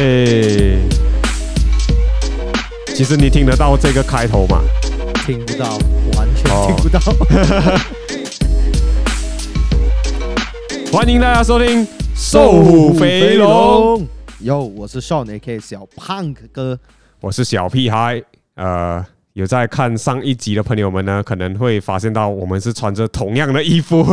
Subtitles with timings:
[0.00, 0.78] 哎，
[2.94, 4.60] 其实你听得到这个开头吗？
[5.26, 5.76] 听不到，
[6.16, 7.00] 完全听不到。
[7.04, 7.16] Oh.
[10.92, 11.84] 欢迎大家收听
[12.14, 14.00] 《瘦虎肥龙》。
[14.40, 15.60] 哟，我是 Sean，A.K.
[15.60, 16.78] 小胖哥，
[17.20, 18.22] 我是小屁孩。
[18.54, 19.04] 呃，
[19.38, 24.04] 有在看上一集的朋友们呢，可能会发现到我们是穿着同样的衣服。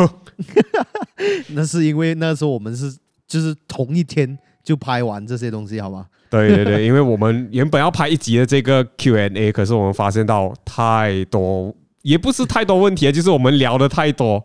[1.49, 2.95] 那是因为那时候我们是
[3.27, 4.37] 就是同一天。
[4.65, 6.07] 就拍完这些东西，好吗？
[6.27, 11.71] 对对对，因为我们原本要拍一集的这个 Q&A，可是我们发现到太多，
[12.01, 14.43] 也不是太多问题啊，就是我们聊的太多，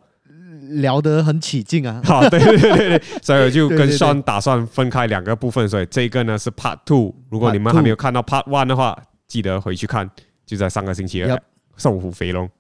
[0.73, 2.03] 聊得很起劲啊。
[2.05, 7.15] 好，对对对对， 所以我就跟 Sean 打算分开两个部分，所以这个呢是 Part Two。
[7.31, 8.95] 如果你们还没有看到 Part One 的话，
[9.27, 10.11] 记得回去看，
[10.51, 11.41] 就在上个星期二，
[11.77, 12.51] 瘦虎肥龙。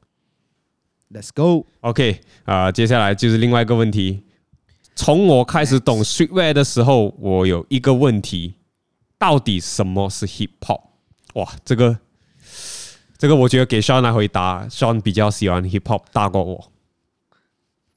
[1.13, 1.67] Let's go。
[1.81, 4.23] OK，啊，接下来就是另外一个问题。
[4.95, 8.55] 从我开始懂 streetwear 的时候，我有一个问题：
[9.19, 10.81] 到底什么是 hip hop？
[11.35, 11.99] 哇，这个
[13.19, 16.73] 这个，我觉得给 Sean 来回答，Sean 比较喜欢 hip hop 大过我。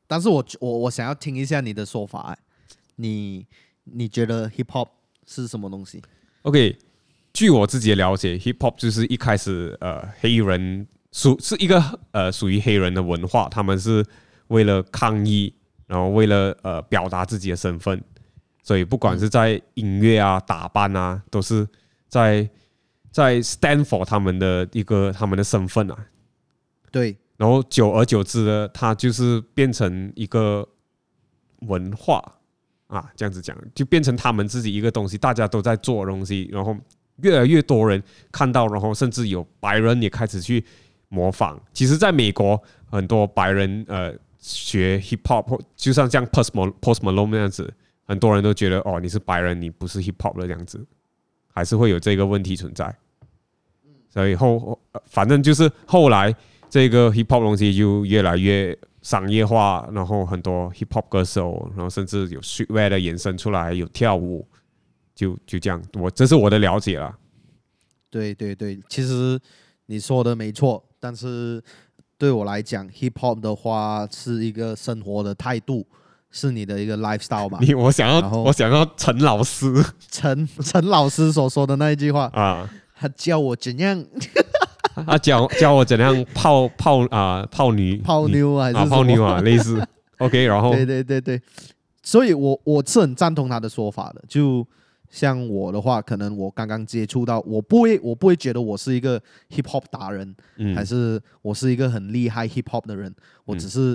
[0.08, 2.36] 但是我我我想要听一下你的说法，
[2.96, 3.46] 你
[3.84, 4.88] 你觉得 hip hop
[5.28, 6.02] 是什么东西
[6.42, 6.76] ？OK，
[7.34, 14.06] 据我自己的了解，hip hop 就是一开始呃黑人属是一个呃属于黑人的文化，他们是
[14.48, 15.54] 为了抗议。
[15.86, 18.02] 然后为了呃表达自己的身份，
[18.64, 21.68] 所以不管是在音乐啊、打扮啊，都是
[22.08, 22.50] 在
[23.12, 26.08] 在 stand for 他们的一个他们的身份啊。
[26.90, 27.16] 对。
[27.38, 30.68] 然后久而久之呢，它就是变成一个
[31.60, 32.24] 文化
[32.88, 36.76] 啊，这样子讲，就变成他们自己一个东西，大家都在做东西，然后
[37.22, 40.64] 越来越多人看到，然后甚至有白人也开始去
[41.10, 41.62] 模仿。
[41.74, 44.14] 其实，在美国很多白人呃。
[44.46, 47.74] 学 hip hop 就像像 Post Malone 那样子，
[48.06, 50.86] 很多人都觉得哦，你是白人，你不是 hip hop 的这样子，
[51.54, 52.94] 还是会有这个问题存在。
[54.10, 56.36] 所以后反正就是后来
[56.70, 64.46] 这个 hip hop 东西就越来越商业化，然后很多 hip hop 歌手，然后甚至有 streetwear 的延伸出来，有跳舞，
[65.16, 65.82] 就就这样。
[65.94, 67.16] 我这是我的了解了。
[68.10, 69.40] 对对对，其实
[69.86, 71.64] 你说的没错，但是。
[72.16, 75.86] 对我来讲，hip hop 的话是一个生活的态度，
[76.32, 77.58] 是你的一个 lifestyle 吧。
[77.60, 84.06] 你我想要，我想要陈老师，陈陈老师所说的那一句话啊，他教我怎样，
[85.06, 89.86] 他教教我怎样泡泡啊泡女泡妞还是啊泡妞啊类似。
[90.20, 91.42] OK，然后对对对对，
[92.04, 94.66] 所以我我是很赞同他的说法的，就。
[95.14, 103.14] 像我的话，可能我刚刚接触到，我不会，我不会觉得我是一个 hip hop 达人，嗯，还是我是一个很厉害 hip hop 的人，
[103.46, 103.94] 我只是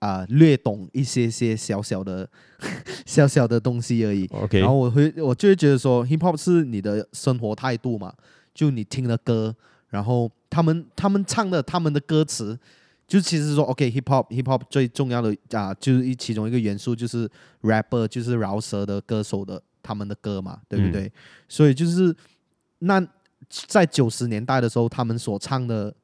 [0.00, 2.28] 啊、呃、略懂一些些小小的
[3.06, 4.26] 小小的东西而已。
[4.32, 8.12] OK，然后我会，我就会觉得说，hip hop 是你的生活态度嘛，
[8.52, 9.54] 就你听的歌，
[9.90, 12.58] 然后他们他们唱的他们的歌词，
[13.06, 17.30] 就其实说，OK，hip hop hip hop 最重要的啊，就是一其中一个元素就是
[17.62, 19.62] rapper，就是饶舌的歌手的。
[19.86, 21.02] 他们的歌嘛，对不对？
[21.06, 21.12] 嗯、
[21.48, 22.14] 所以就是
[22.80, 23.00] 那
[23.48, 25.94] 在九十年代的时候，他们所唱的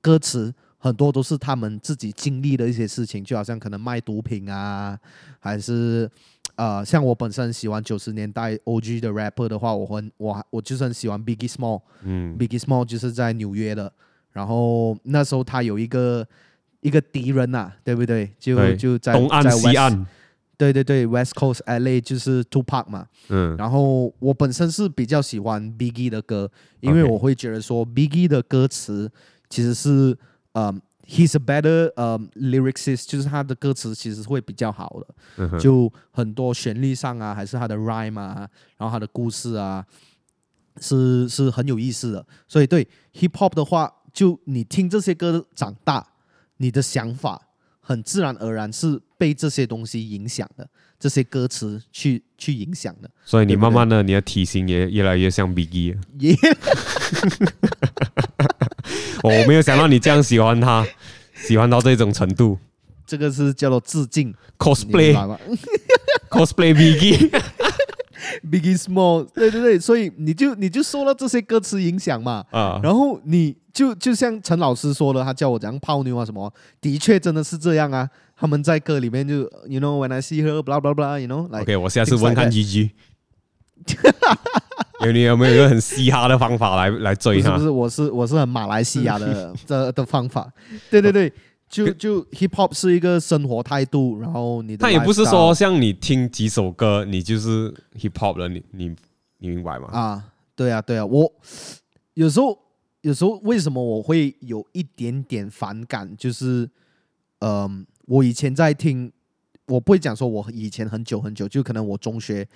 [0.00, 4.98] 歌词很多都是他们自己经历的一些事情，就好像可能卖毒品啊，
[5.38, 6.10] 还是
[6.56, 13.92] 呃，像我本身喜欢九十年代 OG 的 rapper 的话，我很我我就是很喜欢 Biggie Small，嗯，Biggie Small 就是在纽约的，
[14.32, 16.26] 然后那时候他有一个
[16.80, 18.34] 一个敌人呐、啊，对不对？
[18.38, 20.06] 就对就在东岸西岸。
[20.62, 29.10] 对对对，West Coast LA 就是 Two Pack 嘛，嗯，然后我本身是比较喜欢 Biggie 的歌，因为我会觉得说 Biggie 的歌词
[29.50, 30.16] 其实是，
[30.52, 30.72] 呃
[31.04, 39.84] ，He's a better 呃 lyricist，就是他的歌词其实会比较好的，嗯，就很多旋律上啊，还是他的 rhyme 啊，然后他的故事啊，
[40.80, 46.06] 是是很有意思的，所以对 Hip Hop 的话，就你听这些歌长大，
[46.58, 47.48] 你的想法。
[47.84, 53.08] 很自然而然是被这些东西影响的，这些歌词去去影响的。
[53.24, 55.96] 所以你慢慢的，你的体型也越来越像 Biggie。
[59.22, 60.84] 我没有想到你这样喜欢他，
[61.36, 62.58] 喜欢到这种程度。
[63.06, 67.30] 这个是叫做致敬 cosplay，cosplay Biggie。
[68.50, 78.08] Biggie Small，对对对，所以你就你就受到这些歌词影响嘛，啊，然后你就就像陈老师说的，他教我怎样泡妞啊什么，的确真的是这样啊。
[78.34, 81.62] 他们在歌里面就，you know when I see her，blah blah blah，you know，like。
[81.62, 82.90] OK，我下次问看 GG。
[85.04, 87.56] 有你有没有一个很嘻哈的方法来来追他？
[87.56, 90.48] 不是不是，我是我是很马来西亚的 这的方法。
[90.90, 91.32] 对对对，
[91.72, 98.94] 就就 hip hop 是一个生活态度，然后你的他也不是说像你听几首歌，你就是 hip hop 了，你你
[99.38, 99.88] 你明白吗？
[99.90, 100.22] 啊，
[100.54, 101.32] 对啊，对啊，我
[102.12, 102.58] 有时候
[103.00, 106.68] 有时候为什么我会有一点点反感，就是
[107.38, 107.70] 嗯、呃，
[108.04, 109.10] 我以前在听，
[109.68, 112.46] 我不会讲说我以前很久很久，就可能我中学。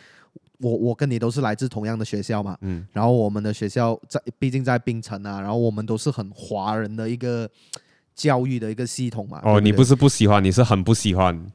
[0.61, 7.47] 我我跟你都是来自同样的学校嘛，嗯，然后我们的学校在，毕竟在槟城啊，然后我们都是很华人的一个
[8.17, 9.39] 教育的一个系统嘛。
[9.45, 11.47] 哦，对对，你不是不喜欢，你是很不喜欢，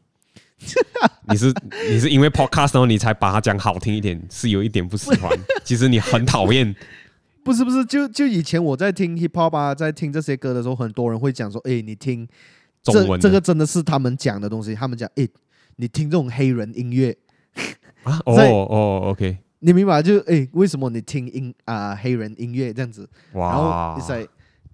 [1.27, 1.53] 你是
[1.89, 5.29] 你是因为 podcast 然后你才把它讲好听一点，是有一点不喜欢。
[5.65, 6.73] 其实你很讨厌，
[7.43, 12.27] 不是不是，就就以前我在听 hip hop 啊，在听这些歌的时候，很多人会讲说，哎，你听
[12.83, 15.27] 这中文，这个真的是他们讲的东西，他们讲，哎，
[15.77, 17.17] 你听这种黑人音乐。
[18.03, 23.07] 啊 哦哦，OK，你明白就诶、欸，为什么你听音啊、呃、黑人音乐这样子？
[23.33, 23.49] 哇！
[23.51, 24.27] 然后在，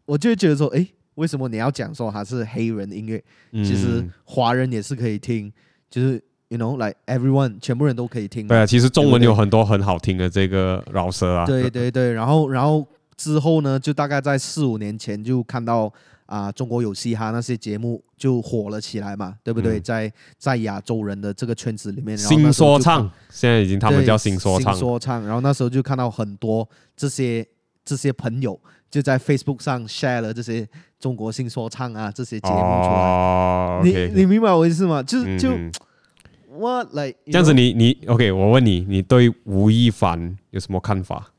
[0.06, 3.24] 我就会觉得说，诶、欸，为什么你要讲说它是黑人音乐？
[3.52, 5.52] 嗯、其实华人也是可以听，
[5.90, 8.48] 就是 you know like everyone 全部人都可以听。
[8.48, 11.46] 对啊，其实中文有很多很好听的这个饶舌啊。
[11.46, 12.86] 对对对，然后然后
[13.16, 15.92] 之后呢，就大概在四五年前就看到。
[16.28, 19.80] 啊，中国有嘻哈那些节目就火了起来嘛，对不对？
[19.80, 25.26] 嗯、在在亚洲人的这个圈子里面，新说唱现在已经他们叫新说唱，新说唱。
[25.26, 26.68] 然后那时候就看到很多
[26.98, 27.48] 这些
[27.86, 30.68] 这些朋友就在 Facebook 上 share 了这些
[31.00, 32.64] 中国新说唱啊这些节目出来。
[32.64, 35.04] 哦、你 okay 你明白我意思吗？
[35.04, 35.52] 就是就
[36.50, 38.32] 我来、嗯、like, 这样子你，你你 OK？
[38.32, 41.32] 我问你，你对吴亦凡有什么看法？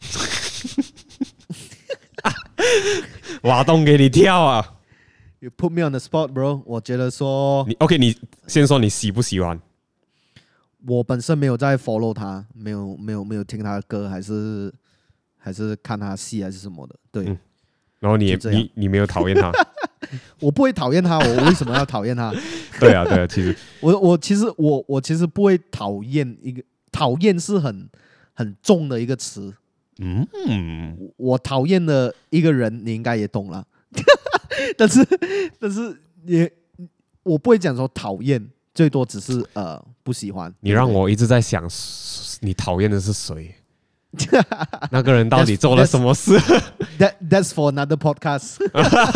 [3.42, 4.74] 挖洞给你跳啊
[5.40, 6.62] ！You put me on the spot, bro。
[6.64, 8.16] 我觉得说你 OK，你
[8.46, 9.60] 先说你喜不喜欢？
[10.86, 14.72] 我本身没有在 follow 他，没有没有没有听他的歌，还是
[15.46, 16.96] 还是看他戏还是什么的。
[17.12, 17.38] 对，嗯、
[18.00, 19.52] 然后你也你你没有讨厌他？
[20.42, 22.34] 我不会讨厌他，我为什么要讨厌他？
[22.80, 26.60] 对啊对啊，其实 我我其实我我其实不会讨厌一个
[26.90, 27.88] 讨厌是很
[28.34, 29.54] 很重的一个词。
[29.98, 30.26] 嗯，
[31.16, 33.64] 我讨厌的一个人，你应该也懂了。
[34.76, 35.06] 但是，
[35.60, 36.52] 但是也
[37.22, 38.44] 我不会讲说讨厌，
[38.74, 40.52] 最多只是呃不喜欢。
[40.58, 41.70] 你让我一直在想，
[42.40, 43.54] 你讨厌的是谁？
[44.90, 46.32] 那个人到底做了什么事
[46.98, 48.56] that,？That that's for another podcast。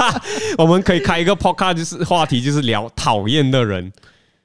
[0.59, 3.93] 我们可以开一个 podcast，就是话题，就是聊讨厌的人。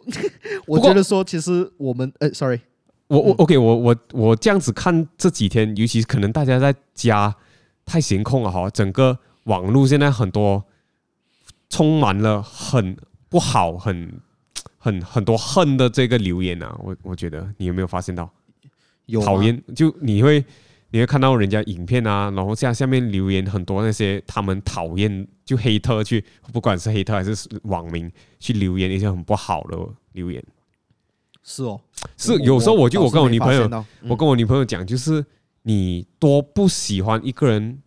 [0.68, 2.60] 我觉得说，其实我们呃，sorry。
[3.07, 7.36] 我我 OK，我我我这样子看这几天，尤其是可能大家在家
[7.86, 10.63] 太闲空了哈，整个网络现在很多
[11.69, 12.98] 充满了很
[13.30, 14.12] 不好、很
[14.80, 18.28] 很很多恨的这个留言啊，我我觉得你有没有发现到？
[19.06, 20.44] 有讨厌，就你会
[20.92, 29.78] 你会看到人家影片啊，然后下下面留言很多那些他们讨厌就黑特去，不管是黑特还是网民去留言一些很不好的
[30.13, 30.44] 留言。
[31.44, 31.80] 是哦，
[32.18, 35.24] 是有时候我就我跟我女朋友，我跟我女朋友讲，就是
[35.62, 37.81] 你多不喜欢一个人，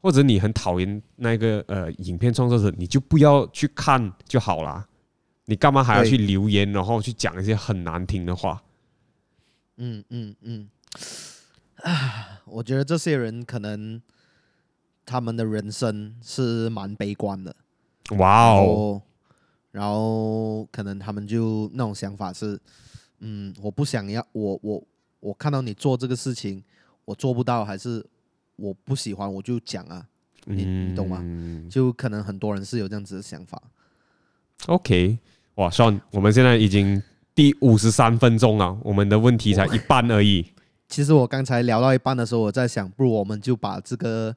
[0.00, 4.84] 或者你很讨厌那个呃影片创作者，你就不要去看就好了。
[5.46, 8.60] 你干嘛还要去留言，然后去讲一些很难听的话？
[9.76, 10.68] 嗯嗯嗯，
[11.82, 14.00] 啊，我觉得这些人可能
[15.04, 17.54] 他们的人生是蛮悲观的。
[18.18, 19.02] 哇哦，
[19.72, 22.60] 然后可能他们就那种想法是。
[23.26, 24.84] 嗯，我不想要，我我
[25.20, 26.62] 我看到你做这个事情，
[27.06, 28.04] 我做不到，还是
[28.56, 30.06] 我不喜欢，我就讲啊，
[30.44, 31.24] 你你懂吗？
[31.70, 33.62] 就可能很多人是有这样子的想法。
[34.66, 35.18] OK，
[35.54, 37.02] 哇，算，我们现在已经
[37.34, 40.52] 第五十三分钟啊，我们的问题才一半而已。
[40.88, 44.36] 其实我刚才聊到一半的时候，我在想，不如我们就把这个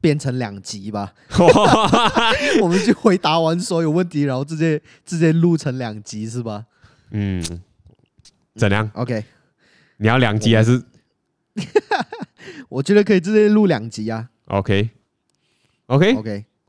[0.00, 1.12] 变成两集吧，
[2.62, 6.66] 我们就回答完所有问题，然后直接直接录成两集，是吧？
[7.10, 7.42] 嗯。
[8.56, 9.24] 怎样？OK，
[9.96, 10.80] 你要两集还是？
[12.70, 14.30] 我觉得可以直接录两集啊。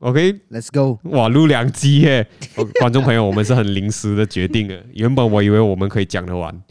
[0.06, 1.00] OK，OK，OK，OK，Let's go。
[1.10, 2.28] 哇，录两集耶！
[2.80, 4.86] 观众朋友，我们是很临时的决定的。
[4.94, 6.62] 原本我以为我们可以讲得完。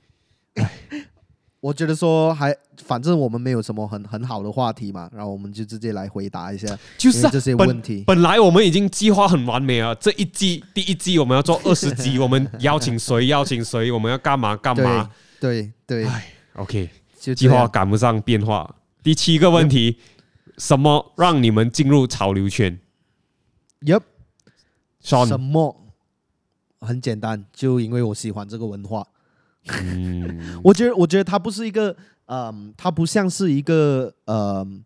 [1.61, 8.05] 我觉得说还，反正我们没有什么很很好的话题嘛，然后我们就直接来回答一下，就是这些问题。
[8.07, 15.11] 本来我们已经计划很完美啊，这一季第一季我们要做二十集， 我们邀请谁邀请谁，我们要干嘛干嘛？
[15.41, 16.05] 对对。
[16.05, 16.89] 哎，OK，
[17.35, 18.77] 计划赶不上变化。
[19.03, 19.99] 第七个问题，
[20.59, 22.79] 什么让你们进入潮流圈
[23.85, 24.03] ？Yep，
[25.01, 25.81] 什么？
[26.81, 29.07] 很简单，就因为我喜欢这个文化。
[29.83, 34.85] 嗯， 我觉得，我觉得它不是一个，嗯，它不像是一个，嗯，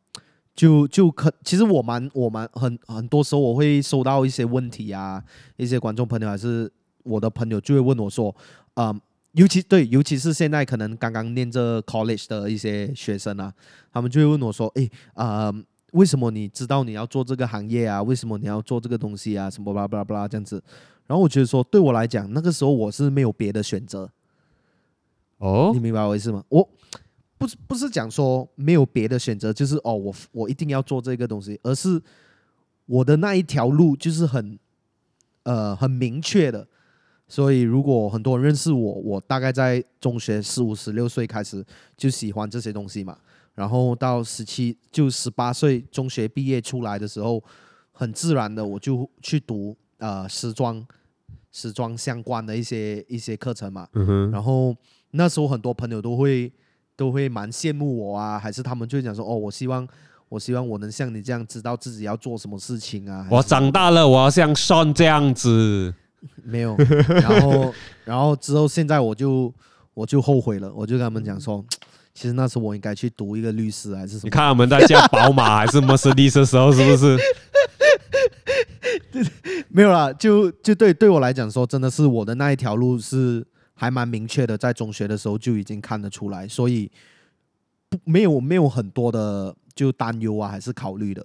[0.54, 5.20] 就就可，其实我蛮我蛮很很多时候我会收到一些问题啊，
[5.56, 6.70] 一些观众朋友还是
[7.02, 8.32] 我的朋友就会问我说，
[8.74, 9.00] 嗯，
[9.32, 13.52] 尤其对，尤其是现在可能刚刚念着 college 的一些学生啊，
[13.92, 18.02] 他们就会问我说，诶，啊、嗯，为什么你知道你要做这个行业啊？
[18.02, 19.48] 为什么你要做这个东西啊？
[19.48, 20.62] 什么巴拉巴拉巴拉这样子。
[21.06, 24.10] 然后我觉得说，对我来讲，那个时候我是没有别的选择。
[25.38, 26.44] 哦，你明白我意思吗？
[26.48, 26.68] 我
[27.38, 32.02] 不是不是讲说没有别的选择，就是哦，我我一定要做这个东西，而是
[32.86, 34.58] 我的那一条路就是很
[35.44, 36.66] 呃很明确的。
[37.30, 41.64] 所以如果很多人认识我，我大概在中学十五十六岁开始
[41.96, 43.16] 就喜欢这些东西嘛，
[43.58, 47.42] 然后到十七就十八岁中学毕业出来的时候，
[47.90, 50.86] 很自然的我就去读呃时装
[51.50, 54.76] 时装相关的一些一些课程嘛，嗯，然后。
[55.12, 56.52] 那时候很多朋友都会
[56.94, 59.88] 都会蛮羡慕我啊，还是他们就会讲说哦，我希望
[60.28, 63.26] 我希望我能像你这样知道自己要做什么事情啊。
[63.30, 65.94] 我长大了，我要像 Sean 这样子。
[66.44, 66.76] 没有，
[67.08, 67.74] 然后
[68.04, 69.50] 然后之后现在我就
[69.94, 71.64] 我就后悔了，我就跟他们讲说，
[72.18, 74.22] 其实那时候我应该去读一个律师还是什么。
[74.24, 77.16] 你看我们在驾宝马还是 Mercedes 的时候，是不是？
[79.68, 83.46] 没有啦，就就对对我来讲说，真的是我的那一条路是。
[83.80, 86.90] 还蛮明确的，在中学的时候就已经看得出来，所以
[87.88, 91.24] 不没有没有很多的就担忧啊，还是考虑的，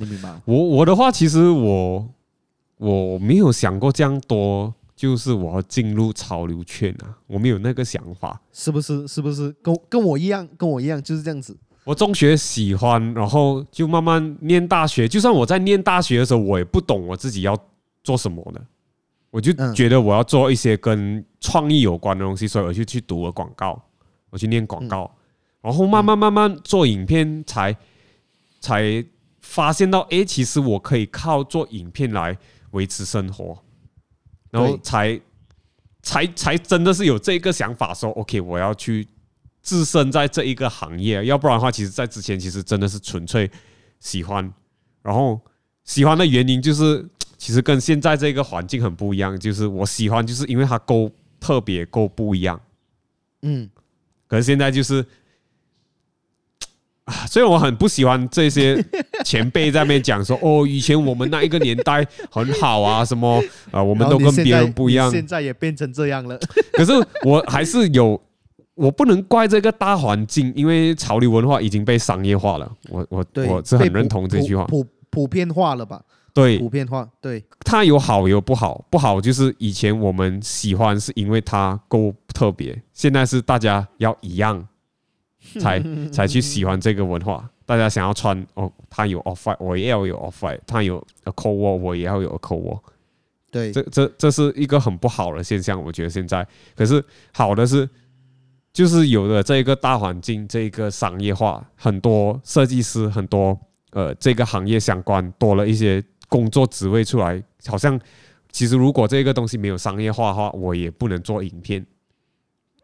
[0.00, 0.38] 你明白？
[0.44, 2.06] 我我的话，其实我
[2.76, 9.06] 我没有想过这样多，就是我要进入潮流圈啊，我没有那个想法，是不是？
[9.06, 10.48] 是不是跟跟我一样？
[10.56, 11.56] 跟我一样就是这样子。
[11.84, 15.06] 我中学喜欢，然后就慢慢念大学。
[15.06, 17.56] 就算我在念大学的时候，我也不懂我自己要
[18.02, 18.66] 做什么的。
[19.30, 23.80] 我就觉得我要做一些跟创意有关的东西，所以我就去读了广告，
[24.30, 25.14] 我去念广告，
[25.60, 27.76] 然后慢慢慢慢做影片，才
[28.60, 29.04] 才
[29.40, 32.36] 发现到，哎，其实我可以靠做影片来
[32.70, 33.58] 维持生活，
[34.56, 35.20] 然后才
[36.02, 39.06] 才才真的是有这个想法，说 OK，我要去
[39.62, 43.50] 置身在这一个行业，要不然的话，其实在之前其实真的是纯粹
[44.00, 44.52] 喜欢，
[45.02, 45.40] 然后
[45.84, 47.06] 喜欢的原因就是。
[47.38, 52.58] 其实跟现在这个环境很不一样，就是我喜欢，就是因为它够特别，够不一样。
[53.42, 53.68] 嗯，
[54.26, 55.06] 可是现在就是啊，
[57.30, 58.84] 所以我很不喜欢这些
[59.24, 65.10] 前辈在那边讲说， 哦，以前我们那一个年代很好啊，什么啊，我们都跟别人不一样。
[65.10, 66.38] 现在也变成这样了。
[66.74, 66.92] 可是
[67.24, 68.20] 我还是有，
[68.74, 72.70] 我不能怪这个大环境，因为潮流文化已经被商业化了。
[72.88, 76.02] 我我我是很认同这句话，普普，普遍化了吧？
[76.34, 84.66] 对，普遍化，对，它有好有不好，不好就是以前我们喜欢是因为它够特别，现在是大家要一样
[85.60, 87.48] 才 才去喜欢这个文化。
[87.64, 92.80] 大家想要穿哦，他有 Off-White，我也要有 Off-White，它有 A Cold War，我也要有 A Cold War。
[93.50, 96.46] 对，这这这是一个很不好的现象，我觉得现在。
[96.76, 97.88] 可是好的是，
[98.72, 103.58] 就是有了这一个大环境，这一个商业化，很多设计师，很多
[103.90, 106.02] 呃这个行业相关多了一些。
[106.28, 107.96] 工作职位出来，好像
[108.50, 111.86] 其实如果这个东西没有商业化的话，我也不能做影片。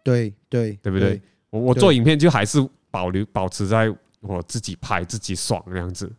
[0.04, 1.20] 对对对不对？
[1.52, 2.58] 对我我做影片就还是
[2.90, 6.10] 保留保持在我自己拍自己爽那样子，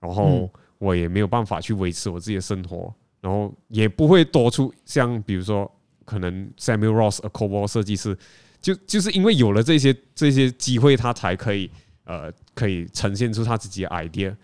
[0.00, 5.70] 然后我也没有办法去维持我自己的生活，然后也不会多出像比如说
[6.04, 8.16] 可能 Samuel Ross、A War 设计师，
[8.60, 11.70] 就就是因为有了这些这些机会，他才可以
[12.04, 14.34] 呃可以呈现出他自己的 idea。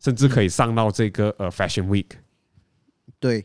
[0.00, 2.06] 甚至可以上到这个呃 Fashion Week，
[3.18, 3.44] 对，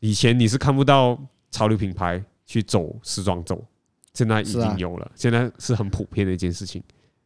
[0.00, 1.18] 以前你是看不到
[1.50, 3.64] 潮流品牌去走时装周，
[4.14, 6.82] 现在已经有了，现在是很普遍的一件事情。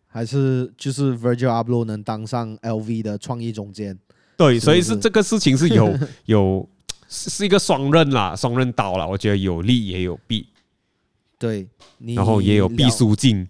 [0.06, 3.96] 还是就是 Virgil Abloh 能当上 LV 的创意总监？
[4.36, 6.68] 对，所以是这个事情是有 有
[7.08, 10.48] 是一个双刃啦，双刃刀啦，我觉得有利也有弊。
[11.38, 11.68] 对，
[12.16, 13.46] 然后也有毕书尽。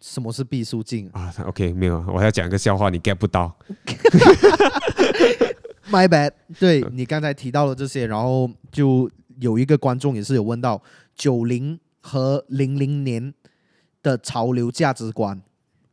[0.00, 3.54] 什么是毕书尽啊？OK，没有，我要讲一个笑话，你 get 不到。
[5.90, 6.32] My bad。
[6.58, 10.82] 对， 你刚才提到了这些，然后就有一个观众也是有问到
[11.14, 13.32] 九零和零零年
[14.02, 15.40] 的潮流价值观。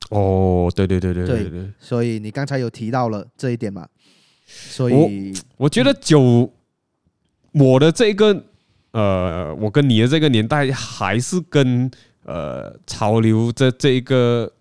[0.09, 1.71] 哦，对对对对对。
[1.79, 3.87] 所以你刚才有提到了这一点嘛？
[4.45, 6.51] 所以我，我觉得九
[7.53, 8.43] 我的这个
[8.91, 11.89] 呃，我跟你的这个年代还是跟。
[12.25, 14.51] 呃，潮流这这一个，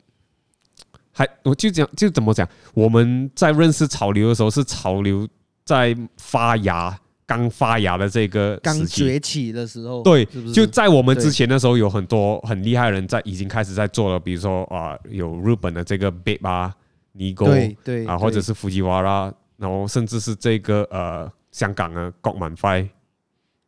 [1.13, 2.49] 还我就讲就怎么讲？
[2.73, 5.29] 我们在认识潮流的时候，是潮流
[5.67, 10.03] 在发芽，刚发芽的这个刚崛起的时候。
[10.03, 16.75] 对，就在我们之前的时候，有很多很厉害的人在已经开始在做了，比如说啊、呃，有日本的这个 Bape 啊
[17.13, 22.89] 尼哥，对对啊，或者是富吉瓦拉，然后甚至是这个呃香港的郭曼辉，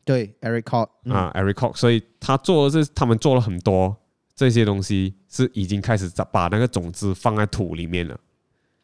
[0.07, 3.95] 对 Eric Cook 啊 Eric Cook，所以他做的是他们做了很多
[4.35, 8.19] 这些东西，是已经开始把那个种子放在土里面了。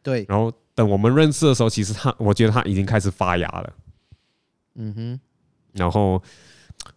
[0.03, 3.73] 对，然后等我们认识的时候，其实他我觉得他已经开始发芽了。
[4.77, 5.19] 嗯哼，
[5.73, 6.21] 然后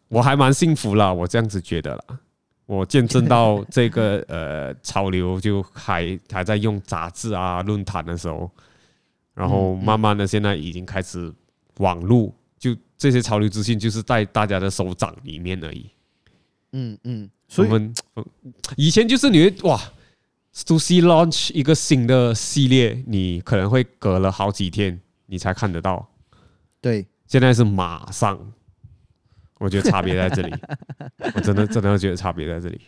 [0.09, 2.21] 我还蛮幸福啦，我这样子觉得啦。
[2.67, 8.49] 我见证到 这个呃潮流，就还还在用杂志啊论坛的时候，
[9.35, 11.33] 然后慢慢的现在已经开始
[11.79, 15.91] 网络，就这些潮流资讯就是在大家的手掌里面而已。
[16.73, 17.93] 嗯嗯，所以我们
[18.77, 19.77] 以前就是你会哇
[20.55, 26.09] ，Stussy launch 一个新的系列，你可能会隔了好几天你才看得到。
[26.81, 28.39] 对，现在是马上。
[29.59, 30.55] 我觉得差别在这里，
[31.35, 32.81] 我真的真的觉得差别在这里。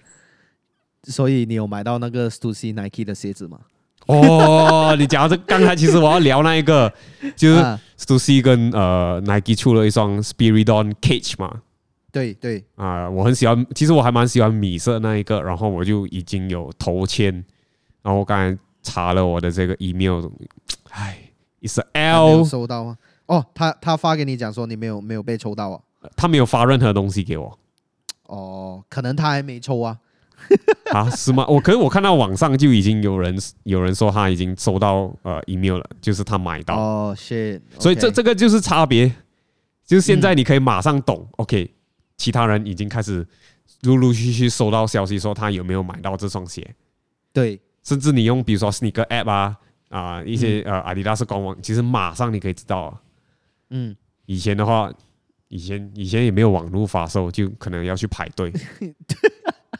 [1.04, 3.60] 所以你有买到那个 Stussy Nike 的鞋子吗？
[4.06, 6.90] 哦，你讲到这，刚才其实我要聊那一个，
[7.36, 11.60] 就是 Stussy 跟呃 Nike 出了一双 Spiridon Cage 嘛。
[12.10, 17.32] 对对啊，我很喜欢，其实我还蛮喜欢米色那一个，然后我就已经有头签，
[18.02, 20.26] 然后我刚才查了我的这个 email，
[20.88, 21.18] 哎
[21.60, 22.96] ，it's L，收到吗？
[23.32, 25.80] 哦，他他发给你讲说你没有没有被抽到啊。
[26.16, 27.58] 他没有发任何东西给我，
[28.26, 29.96] 哦，可能他还没抽啊，
[30.92, 31.46] 啊是吗？
[31.46, 36.74] 我可是我看到网上就已经有人有人说他已经收到呃 email 了，就是他买到。
[36.76, 39.08] 哦，shit，所以这这个就是差别，
[39.86, 41.72] 就是现在你可以马上懂，OK，
[42.16, 43.24] 其他人已经开始
[43.82, 46.74] 陆陆续续收到消息说他有没有买到这双鞋，
[47.32, 49.56] 对，甚至你用比如说 sneaker app 啊
[49.88, 53.00] 啊一些呃阿迪达斯官网，其实马上你可以知道，
[53.72, 54.92] 嗯，以前的话。
[55.54, 58.50] 以前以前也没有网络发售，就可能要去排队。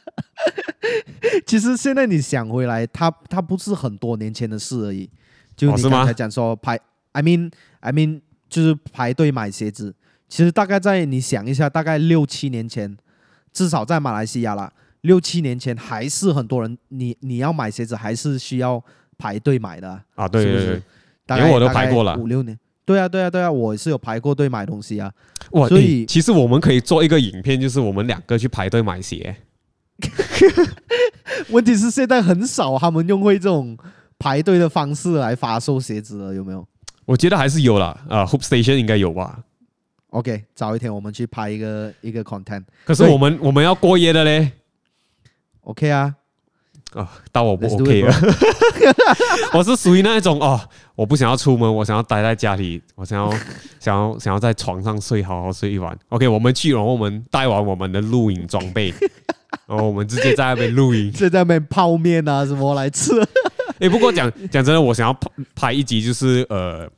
[1.47, 5.09] 其实现在你想回来，它它不是很多年前的事而已。
[5.57, 6.79] 就你刚才讲说排
[7.13, 8.21] ，I mean I mean
[8.51, 9.95] 就是排队买鞋子。
[10.29, 12.95] 其实大概在你想一下，大概六七年前，
[13.51, 18.85] 至少在马来西亚啦，六七年前还是很多人，你你要买鞋子还是需要
[19.17, 20.29] 排队买的啊？
[20.29, 20.83] 对对
[21.27, 22.59] 对，因为我都排过了五六年。
[22.85, 25.13] 对啊，对啊，对啊，我是有排过队买东西啊。
[25.53, 29.35] 哇，所以其实我们可以做一个影片，就是我们两个去排队买鞋。
[31.51, 33.77] 问题是现在很少他们用会这种
[34.19, 36.67] 排队的方式来发售鞋子了，有没有？
[37.05, 37.99] 我觉得还是有啦。
[38.09, 39.41] 啊，Hoop Station 应该有吧
[40.11, 42.65] ？OK，早一天我们去拍一个一个 content。
[42.85, 44.51] 可是我们我们要过夜的嘞。
[45.63, 46.15] OK 啊。
[46.95, 48.15] 啊，到我不 OK 了。
[49.55, 50.61] 我是属于那一种哦，
[50.95, 53.31] 我不想要出门，我想要待在家里，我想要
[53.81, 55.99] 想要想要在床上睡，好好睡一晚。
[56.11, 58.93] OK，我们去，然后我们带完我们的录影装备，
[59.67, 63.13] 然后我们直接在那边录影，在那边泡面啊什么来吃。
[63.81, 66.89] 哎，不过讲讲真的，我想要拍拍一集，就是呃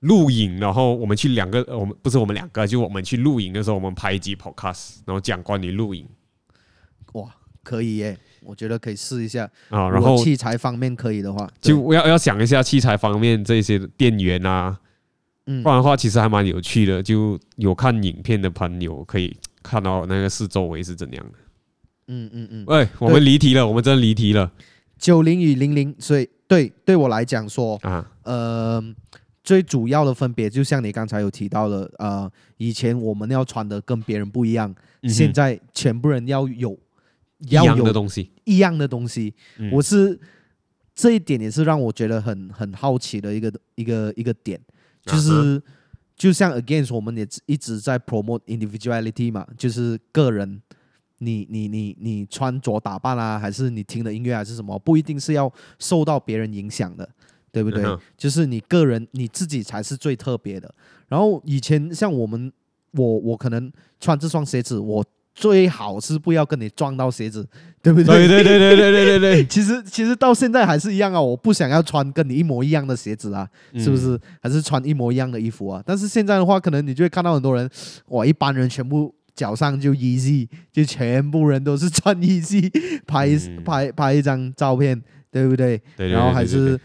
[0.00, 6.06] 录影，然后我们去两个，我们不是我们两个，就我们去录影的时候，我们拍一集 podcast，然后讲关于录影。
[7.14, 7.28] 哇，
[7.64, 8.18] 可以耶。
[8.48, 14.74] 我觉得可以试一下啊，然后器材方面可以的话，就要要想一下器材方面这些电源啊，
[15.44, 17.02] 嗯，不然的话其实还蛮有趣的。
[17.02, 21.38] 就有看影片的朋友可以看到那个四周围是怎样的。
[22.06, 22.64] 嗯嗯嗯。
[22.66, 24.50] 喂，我们离题了，我们真的离题了。
[24.96, 28.82] 九零与零零，所以对对我来讲说啊，呃，
[29.44, 36.74] 最主要的分别就像你刚才有提到的，呃，以前我们要穿的跟别人不一样，现在全部人要有。
[37.40, 40.18] 一样的东西，一样的东西，嗯、我是
[40.94, 44.60] 这一点也是让我觉得很很好奇的一个一个一个点，
[45.04, 45.62] 就是、uh.
[46.16, 50.60] 就像 against 我们也一直在 promote individuality 嘛，就是个人，
[51.18, 57.08] 你你你你穿着打扮啊，还是你听的音乐还是什么，不一定是要受到别人影响的，
[57.52, 58.00] 对不对？Uh.
[58.16, 60.74] 就是你个人你自己才是最特别的。
[61.06, 62.52] 然后以前像我们，
[62.90, 65.04] 我我可能穿这双鞋子，我。
[65.38, 67.46] 最好是不要跟你撞到鞋子，
[67.80, 68.26] 对不对？
[68.26, 69.44] 对对对对对对对对。
[69.46, 74.18] 其实其实到现在还是一样啊，我不想要穿跟你一模一样的鞋子啊，是不是？
[74.42, 75.80] 还是穿一模一样的衣服啊？
[75.86, 77.70] 但是现在的话，可能你就会看到很多人，
[78.08, 82.68] 哇，一般人全部脚上就 Yeezy，就全部人都是穿 Yeezy
[83.06, 85.80] 拍拍拍一张照片，对不对？
[85.96, 86.76] 然后还是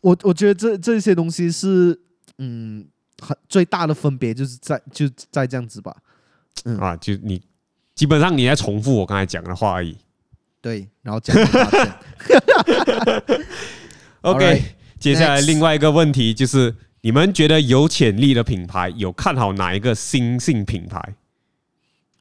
[0.00, 2.00] 我我觉得这这些东西是
[2.38, 2.86] 嗯，
[3.20, 5.94] 很最大的分别就是在就在这样子吧，
[6.64, 7.42] 嗯啊，就你。
[7.98, 9.96] 基本上你在重复我刚才讲的话而已。
[10.60, 11.36] 对，然后讲。
[14.20, 14.62] OK，right,
[15.00, 21.00] 接下来另外一个问题就是，你们觉得有潜力的品牌，有看好哪一个新兴品牌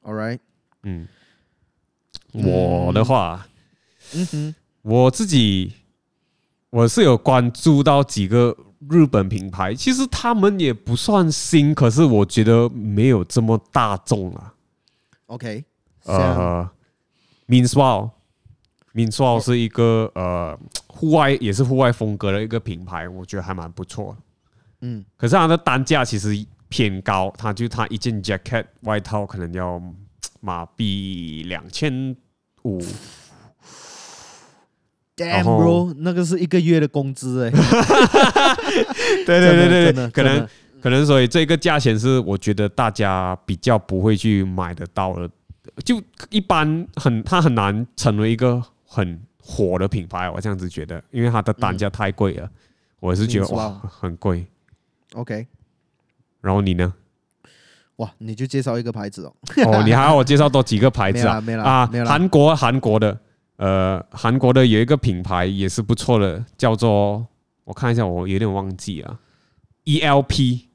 [0.01, 0.39] ？All right，
[0.81, 1.07] 嗯，
[2.31, 3.47] 我的话，
[4.15, 5.73] 嗯哼，我自己
[6.71, 8.57] 我是有关注到几个
[8.89, 14.55] 日本品牌，其实他们也不算新，可是我觉得没有这么大众啊。
[15.27, 15.63] OK，
[16.05, 16.69] 呃
[17.47, 24.17] ，Minswell，Minswell 是一个呃户外也是户外风格的一个品牌，我觉得还蛮不错。
[24.81, 26.29] 嗯，可是它的单价其实
[26.69, 29.81] 偏高，它就它一件 jacket 外套可能要
[30.39, 32.15] 马币两千
[32.63, 32.81] 五。
[35.17, 37.51] Damn bro，那个是一个月的工资 哎。
[39.25, 40.47] 对对对对，可能
[40.87, 45.29] 可能所以这个价钱是我觉得大家比较不会去买得到的，
[45.83, 52.51] 就一般很它很难成为一个很火的品牌，我这样子觉得，因为它的单价太贵了，嗯、
[53.01, 54.47] 我是觉得哇很贵。
[55.11, 55.45] OK，
[56.39, 56.93] 然后你呢？
[57.97, 59.35] 哇，你就介绍一个牌子哦。
[59.65, 61.41] 哦，你还要我介绍多几个牌子啊？
[61.41, 63.19] 没了啊，韩国韩国的，
[63.57, 67.27] 呃，韩国的有一个品牌也是不错的，叫做
[67.65, 69.19] 我看一下，我有点忘记啊。
[69.83, 70.66] ELP，ELP，OK，、ELP,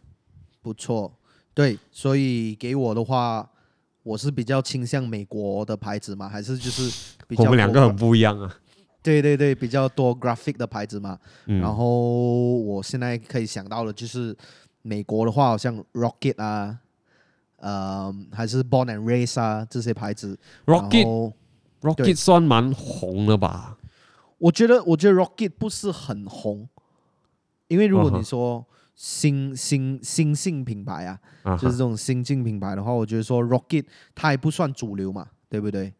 [0.61, 1.11] 不错，
[1.53, 3.49] 对，所以给我的话。
[4.05, 8.55] 我是比较倾向美国的牌子嘛，还是就是比较我们两个很不一样啊。
[9.01, 11.17] 对对对，比较多 graphic 的牌子嘛。
[11.47, 14.37] 嗯、然后我现在可以想到的，就是
[14.85, 16.79] 美国的话，好像 Rocket 啊，
[17.57, 20.37] 呃，还是 Born and Race 啊这些牌子。
[20.65, 21.33] Rocket
[21.81, 23.77] Rocket 算蛮红的吧？
[24.37, 26.69] 我觉得，我觉得 Rocket 不是很红，
[27.67, 28.59] 因为如果你说。
[28.61, 28.65] Uh-huh.
[28.97, 31.59] 新新新兴品牌啊，uh -huh.
[31.59, 33.83] 就是这种新进品牌的话，我觉得说 Rocket
[34.15, 35.93] 它还不算主流嘛，对不对？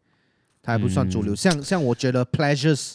[0.64, 1.34] 它还不算主流。
[1.34, 2.94] 嗯、像像我觉得 Pleasures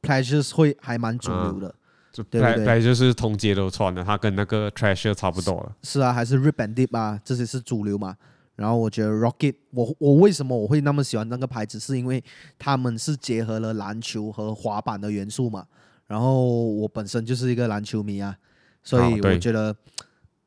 [0.00, 1.74] Pleasures 会还蛮主流的，
[2.14, 5.76] 就、uh, 对不对？Pleasures 是通街都穿的，它跟那个 Treasure 差不多了。
[5.82, 8.16] 是啊，还是 Rip and Dip 啊，这些是主流嘛。
[8.54, 12.22] 然后我觉得 Rocket，我我为什么我会那么喜欢那个牌子，是因为
[12.56, 15.66] 他们是结合了篮球和滑板的元素嘛。
[16.06, 18.36] 然后我本身就是一个篮球迷啊。
[18.84, 19.74] 所以我觉得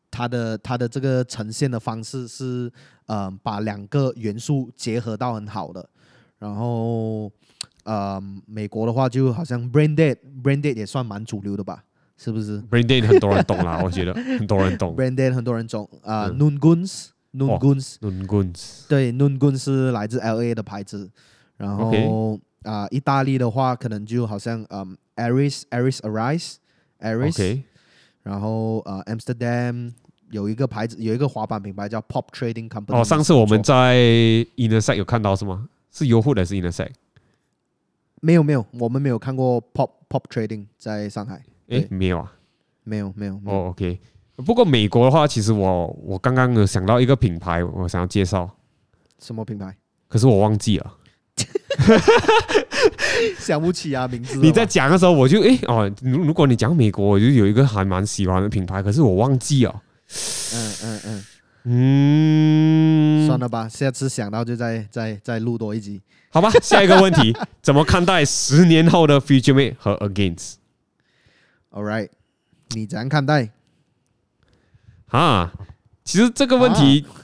[0.10, 2.72] 它的它的这个呈现的方式是，
[3.08, 5.90] 呃，把两个元素结合到很好的。
[6.40, 7.32] 然后，
[7.88, 11.84] 呃，美国的话就好像 Branded，Branded 也算蛮主流的吧？
[12.18, 14.96] 是不是？Branded 很多人懂啦，我觉得很多人懂。
[14.96, 21.10] Branded 很多人懂啊、呃嗯、，Noon Goons，Noon Goons，Noon Goons，对，Noon Goons 是来自 LA 的牌子。
[21.56, 27.32] 然后啊、意大利的话可能就好像嗯 Aris，Aris Arise，Aris。
[27.32, 27.62] Okay.
[28.24, 29.94] 然后呃，Amsterdam
[30.32, 33.00] 有一个牌子，有一个滑板品牌叫 Pop Trading Company。
[33.00, 33.96] 哦，上次我们在
[34.58, 35.70] Intersect 有看到是吗？
[35.92, 36.92] 是优户还是 Intersect？
[38.22, 41.44] 没有没有，我们没有看过 Pop Pop Trading 在上海。
[41.68, 42.34] 诶，没有啊？
[42.84, 43.34] 没有没有。
[43.46, 44.00] 哦，OK。
[44.46, 48.50] 不过美国的话，其实我我刚刚有想到一个品牌，我想要介绍。
[49.20, 49.76] 什么品牌？
[50.08, 50.94] 可是我忘记了。
[53.40, 54.38] 想不起啊，名字。
[54.38, 59.82] 你在讲的时候，我就诶哦，如如果你讲美国，我就有一个还蛮喜欢的品牌，可是我忘记了。
[60.54, 61.26] 嗯嗯嗯
[61.70, 66.50] 嗯，算了吧，下次想到就再再再录多一集，好吧？
[66.64, 72.10] 下一个问题，怎么看待十年后的 Future Mate 和 Against？All right，
[72.70, 73.50] 你怎样看待？
[75.08, 75.52] 啊，
[76.06, 77.06] 其实这个问题。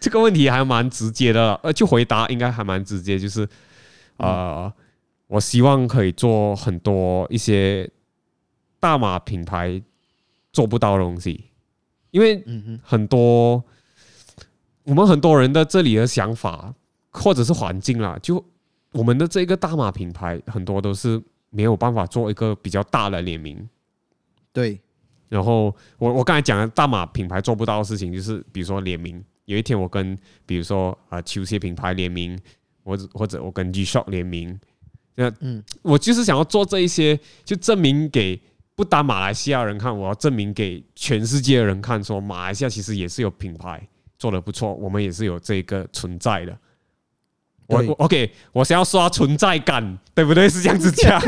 [0.00, 3.48] 这个问题还蛮直接的，呃，就回答应该还蛮直接，就是，
[4.18, 4.70] 呃，
[5.28, 7.90] 我希望可以做很多一些
[8.78, 9.80] 大码品牌
[10.52, 11.44] 做不到的东西，
[12.14, 12.44] 因为
[12.80, 13.62] 很多
[14.84, 16.72] 我们很多人的这里的想法
[17.10, 18.42] 或者是环境啦，就
[18.92, 23.68] 我们的这个大码品牌很多都是没有办法做一个比较大的联名，
[24.52, 24.80] 对。
[25.28, 29.20] 然后我我刚才讲的大码品牌做不到的事情，就是比如说联名。
[29.46, 32.38] 有一天我跟比如说啊球鞋品牌联名，
[32.84, 34.56] 或者或者我跟 G-Shock 联名，
[35.16, 38.40] 那嗯，我就是想要做这一些，就证明给
[38.74, 43.86] 不单马来西亚人看，我要证明给全世界的人看，说马来西亚其实也是有品牌
[44.18, 46.58] 做的不错，我们也是有这个存在的。
[47.66, 50.48] 我我 OK，我想要刷存在感，对不对？
[50.48, 51.20] 是这样子讲，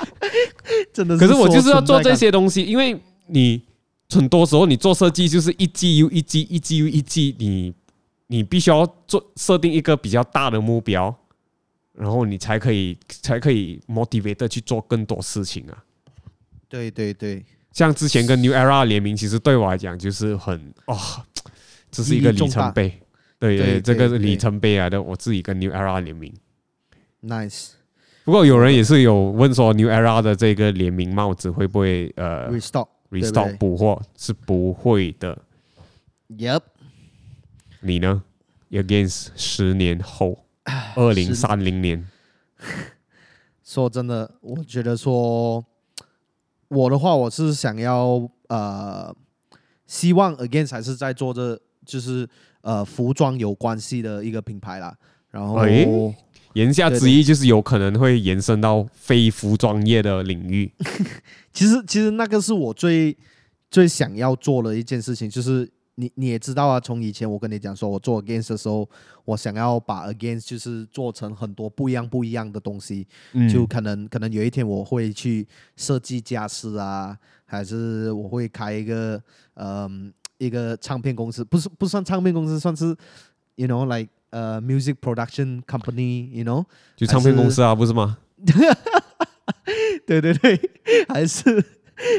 [0.92, 1.16] 真的。
[1.16, 3.62] 可是我就是要做这些东西，因为你。
[4.10, 7.74] 很多时候你做设计就是一季又一季，一季又一季，你
[8.28, 11.12] 你必须要做设定一个比较大的目标，
[11.94, 15.83] 然后你才可以才可以 motivate 去做更多事情啊。
[16.74, 20.98] 对对对，像之前跟 New Era 联名，其实对我来讲就是很哦，
[21.88, 23.00] 这是一个里程碑。
[23.38, 26.34] 对对，这个是里程碑来的，我自己跟 New Era 联名
[27.22, 27.68] ，nice。
[28.24, 34.02] 不过有人也是有问说，New Era 的这个联名帽子会不会呃 restock restock 补货？
[34.16, 35.40] 是不会的。
[36.30, 36.62] Yep。
[37.82, 38.24] 你呢
[38.72, 40.44] ？Against 十年后，
[40.96, 42.08] 二零三零年。
[43.62, 45.64] 说真的，我觉得说，
[46.74, 49.14] 我的话，我是想要呃，
[49.86, 52.28] 希望 Against 还是在做这，就是。
[52.64, 54.96] 呃，服装有关系的一个品牌啦，
[55.30, 55.58] 然后
[56.54, 60.72] 言下之意就是有可能会延伸到非服装业的领域。
[61.52, 63.14] 其实，其实那个是我最
[63.70, 68.88] 最想要做的一件事情，就是你你也知道啊，从以前我跟你讲说，我做 Against 的时候，
[69.24, 79.22] 我想要把 Against 就是做成很多不一样不一样的东西，嗯、就可能可能有一天我会去设计家私啊，还是我会开一个
[79.54, 80.12] 嗯。
[80.38, 82.86] 一个唱片公司，不是不算唱片公司，算是
[83.54, 86.64] ，you know，like 呃、uh,，music production company，you know，
[86.96, 88.18] 就唱片公司啊，是不是吗？
[90.04, 90.60] 对对对，
[91.08, 91.64] 还是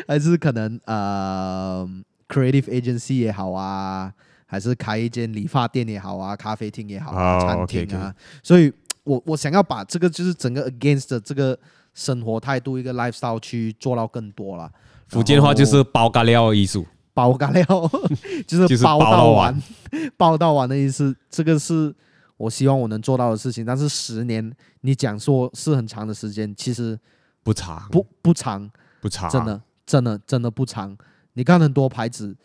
[0.07, 1.87] 还是可能呃、
[2.27, 4.13] uh,，creative agency 也好啊，
[4.45, 8.71] 还是开一间理发店也好啊，咖啡厅也好啊，oh, 餐厅啊.所以
[9.03, 11.57] 我我想要把这个就是整个 against 的这个
[11.93, 14.71] 生活态度一个 lifestyle 去做到更多了。
[15.07, 16.85] 福建话就是包干料艺术。
[17.13, 17.65] 包干料
[18.45, 19.63] 就是包到完，
[20.17, 21.15] 包到完的意思。
[21.29, 21.95] 这个是
[22.35, 23.65] 我希望我能做到的事情。
[23.65, 26.99] 但是十年，你讲说是很长的时间，其实
[27.41, 30.97] 不长，不不长，不长，真的真的真的不长。
[31.35, 32.35] 你看很多牌子，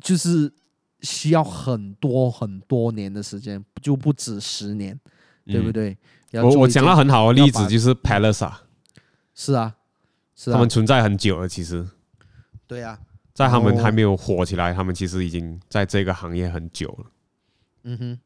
[0.00, 0.52] 就是
[1.02, 4.98] 需要很多很多年的时间，就不止十年，
[5.44, 5.96] 对不对？
[6.32, 8.50] 我我讲到很好的例子，就是 Palace，
[9.34, 9.76] 是啊，
[10.34, 11.86] 是啊，他们存在很久了，其实，
[12.66, 12.98] 对啊。
[13.34, 17.06] 在他们还没有火起来，他们其实已经在这个行业很久了。
[17.84, 18.18] 嗯哼，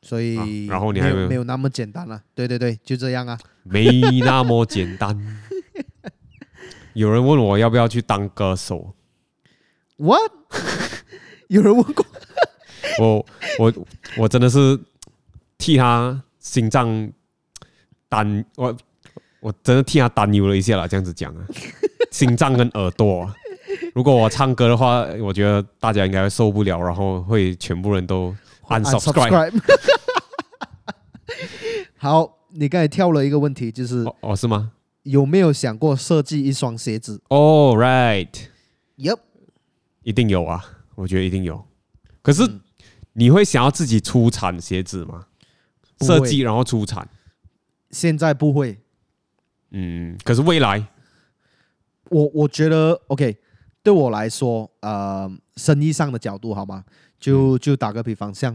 [0.00, 2.22] 所以、啊、然后你还没有没有那么简单了、啊。
[2.34, 5.14] 对对对，就这样啊，没那么简单。
[6.96, 8.94] 有人问我要不要去当歌手
[9.98, 10.32] ？What？
[11.48, 12.06] 有人问过
[12.98, 13.26] 我，
[13.58, 13.72] 我
[14.16, 14.80] 我真的是
[15.58, 17.12] 替他心脏
[18.08, 18.74] 担，我
[19.40, 20.88] 我真的替他担忧了一下了。
[20.88, 21.44] 这样子讲啊，
[22.10, 23.34] 心脏跟耳朵、啊。
[23.94, 28.34] 如果我唱歌的话，我觉得大家应该会受不了，然后会全部人都
[28.68, 29.52] unsubscribe。
[31.98, 34.72] 好，你刚才跳了一个问题，就是哦，哦，是吗？
[35.06, 39.18] 有没有想过设计一双鞋子？？All right，Yep，
[40.02, 40.64] 一定有啊，
[40.96, 41.64] 我觉得一定有。
[42.22, 42.42] 可是
[43.12, 45.26] 你会想要自己出产鞋子吗？
[46.00, 47.08] 设计然后出产？
[47.90, 48.78] 现在不会。
[49.70, 50.86] 嗯，可是未来，
[52.10, 53.36] 我我觉得 OK。
[53.82, 56.84] 对我来说，呃，生意上的角度好吗？
[57.20, 58.52] 就就打个比方，像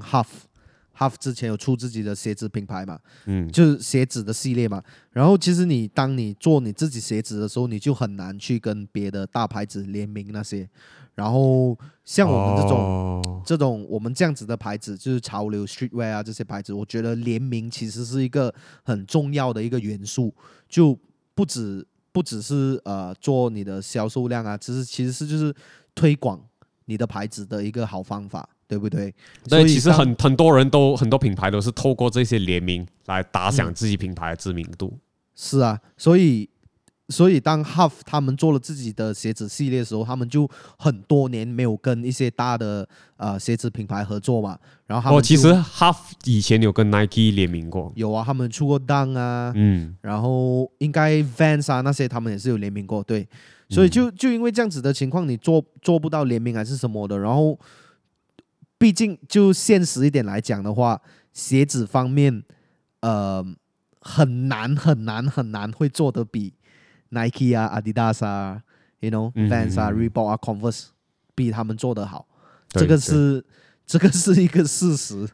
[1.02, 4.84] Half，Half 之前有出自己的鞋子品牌嘛，嗯，就是鞋子的系列嘛。
[5.12, 10.70] 然后其实你当你做你自己鞋子的时候，你就很难去跟别的大牌子联名那些。
[11.16, 20.34] 然后像我们这种、哦、这种我们这样子的牌子，就是潮流 Streetwear 啊这些牌子，我觉得联名其实是一个很重要的一个元素，
[20.70, 20.98] 就
[21.34, 21.86] 不止。
[22.14, 25.56] 不只是呃做你的销售量啊，其实其实是就是
[25.96, 26.38] 推广
[26.84, 29.14] 你的牌子的一个好方法，对不对？
[29.50, 34.88] 对，其实很很多人都很多品牌都是透过这些联名来打响自己品牌的知名度。
[34.94, 35.00] 嗯、
[35.36, 36.50] 是啊，所以。
[37.10, 44.58] 所以，当 Half 他们做了自己的鞋子系列的时候，他们就很多年没有跟一些大的呃鞋子品牌合作嘛。
[44.88, 53.28] 然后他们，哦，其实 Half 以前有跟 Nike 联名过，有啊，他们出过 Dunk 啊，嗯，然后应该 Vans 啊那些他们也是有联名过，对。
[53.68, 57.20] 所以就就因为这样子的情况，你做做不到联名还是什么的。
[57.20, 57.60] 然后，
[58.82, 61.00] 毕竟就现实一点来讲的话，
[61.32, 62.44] 鞋子方面，
[63.02, 63.46] 呃，
[64.00, 66.56] 很难很难很难会做得比。
[67.10, 68.64] Nike 啊，Adidas 啊
[69.00, 70.86] ，you know，Vans 啊，Reebok 啊，Converse
[71.36, 72.28] 比他们做得好，
[72.70, 73.46] 这个是
[73.86, 75.30] 这个是一个事实。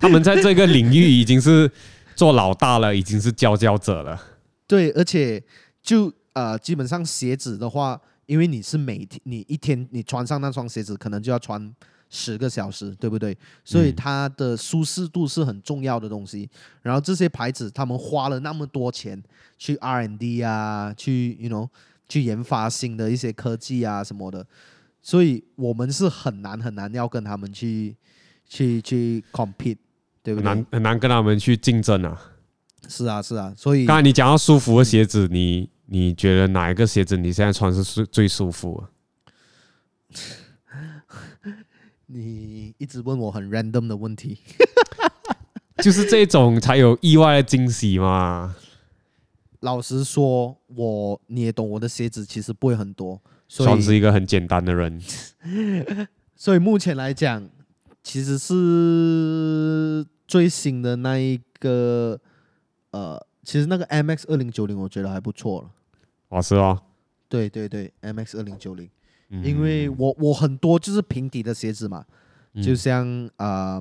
[0.00, 1.70] 他们在这个领域已经是
[2.16, 4.20] 做老大了，已经是佼佼者了。
[4.66, 5.40] 对，而且
[5.80, 11.72] 就呃，基本上鞋子的话，因为你是每天你一天你穿上那双鞋子，可能就要穿。
[12.10, 13.36] 十个小时，对不对？
[13.64, 16.50] 所以它的舒适度是很重要的东西。
[16.82, 19.22] 然后这些牌子，他们花了那么多钱
[19.56, 21.68] 去 R&D 啊，去 you know，
[22.08, 24.44] 去研发新的一些科技啊什么的，
[25.00, 27.96] 所以我们是很难很难要跟他们去
[28.48, 29.78] 去去 compete，
[30.22, 30.42] 对不对？
[30.42, 32.20] 很难很难跟他们去竞争啊。
[32.88, 38.82] 是啊是啊，所以刚才你讲到舒服的鞋子，你你觉得哪一个鞋子你现在穿是最最舒服？
[42.12, 44.38] 你一直问我很 random 的问题，
[45.78, 48.56] 就是这种才有意外的惊喜嘛。
[49.60, 55.00] 老实说，我你也懂，我的鞋子其实不会很多，算是一个很简单的人。
[56.34, 57.48] 所以目前来讲，
[58.02, 62.18] 其实是最新的那一个，
[62.90, 65.70] 呃，其实那个 MX 二零九零我觉得还不错了。
[66.30, 66.82] 哦，是哦。
[67.28, 68.88] 对对对，MX 二零九零。
[69.30, 72.04] 因为我我很多就是平底的鞋子嘛，
[72.54, 73.80] 嗯、就像啊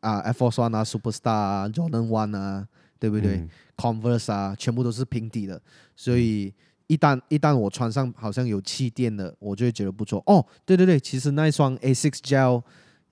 [0.00, 2.66] 啊 Air Force One 啊，Superstar 啊，Jordan One 啊，
[3.00, 5.60] 对不对、嗯、？Converse 啊，全部都是平底的，
[5.96, 6.54] 所以
[6.86, 10.22] 一旦一旦我穿上好像有气垫的，我就会觉得不错。
[10.26, 12.62] 哦，对对对，其实那一双 Asics Gel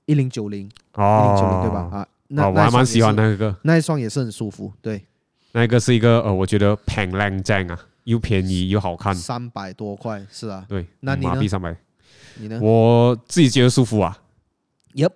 [0.07, 1.89] 一零九零，一零九零对吧？
[1.93, 5.05] 啊，那、哦、我还蛮喜欢那个，那一双也是很舒服，对。
[5.55, 7.79] 那个是一个呃，我觉得 pan 靓正啊。
[8.05, 11.35] 又便宜又好看，三百多块是啊，对，那你呢？
[11.35, 11.77] 马币三百，
[12.37, 12.59] 你呢？
[12.61, 14.19] 我自己觉得舒服啊。
[14.95, 15.13] Yep，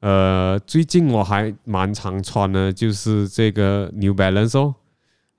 [0.00, 4.74] 呃，最近我还蛮常穿的，就是这个 New Balance 哦。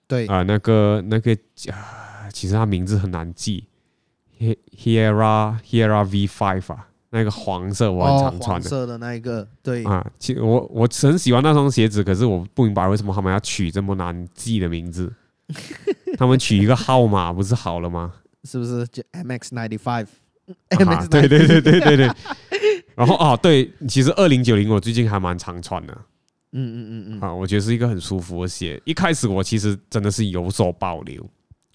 [0.08, 1.34] 对啊，那个那个
[1.72, 3.66] 啊，其实它名字很难记
[4.40, 15.12] ，Hiera Hiera V Five 啊，那个黄色我很常穿的，黄色的那一个，对啊，其实我我很喜欢那双鞋子，可是我不明白为什么他们要取这么难记的名字。
[16.18, 18.14] 他们取一个号码不是好了吗？
[18.44, 20.08] 是不是就 MX ninety five？
[21.10, 22.10] 对对对对对对。
[22.96, 25.94] 然后啊，对，其实二零九零我最近还蛮常穿的。
[26.54, 27.22] 嗯嗯嗯嗯。
[27.22, 28.82] 啊，我觉得是一个很舒服的鞋。
[28.86, 31.24] 一开始我其实真的是有所保留，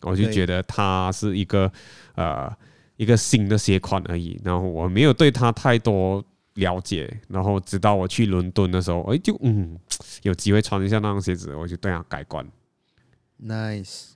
[0.02, 1.70] 我就觉得它是一个
[2.14, 2.50] 呃
[2.96, 4.40] 一个新的鞋款而已。
[4.42, 7.14] 然后我没有对它太多了解。
[7.28, 9.78] 然后直到我去伦敦的时候，哎，就嗯
[10.22, 12.44] 有机会穿一下那双鞋子，我就对它改观。
[13.44, 14.10] Nice。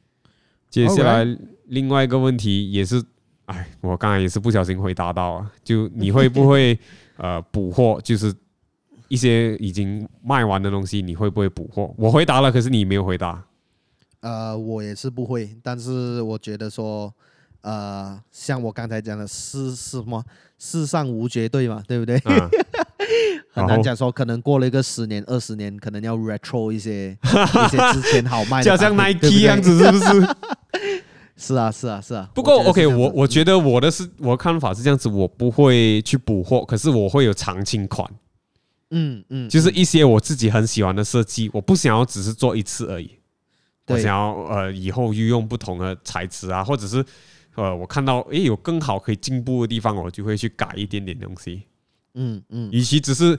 [0.71, 1.25] 接下来
[1.67, 3.03] 另外一个问题也是，
[3.47, 6.79] 哎，我刚才也是不小心回答到啊，就你会不会
[7.17, 8.01] 呃补货？
[8.05, 8.35] 就是
[9.09, 11.95] 一些已经卖完的东西，你会不会补货？
[11.97, 13.43] 我回答了，可是你没有回答。
[14.21, 17.13] 呃，我也是不会，但是我觉得说，
[17.63, 20.25] 呃，像我刚才讲的，世是什么？
[20.59, 22.21] 世上无绝对嘛，对不对？
[22.25, 22.51] 嗯
[23.53, 30.29] 很难讲说，可能过了一个十年、二十年，可能要 retro 一些 一些之前好卖的，就像 Nike 样子，是不是？
[31.39, 32.29] 是啊，是啊，是啊。
[32.35, 38.11] 不过 OK，我我觉得我的是我的看法是这样子，我不会去补货，可是我会有常青款。
[38.91, 43.11] 嗯嗯，就是一些我自己很喜欢的设计，我不想要只是做一次而已，
[43.89, 47.05] 我想要呃以后运用不同的材质啊，或者是
[47.57, 51.65] 呃我看到诶有更好可以进步的地方，我就会去改一点点东西。
[52.17, 53.39] 嗯嗯，与其只是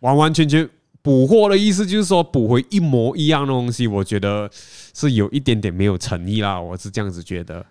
[0.00, 0.68] 完完全全
[1.00, 6.60] 补货的意思，就是说补回一模一样的东西，我觉得是有一点点没有诚意啦。
[6.60, 7.64] 我是这样子觉得。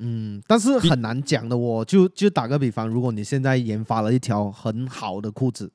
[0.00, 1.56] 嗯，但是很难讲的。
[1.56, 5.72] 我就就打个比方，如果你现在研发了一条很好的裤子，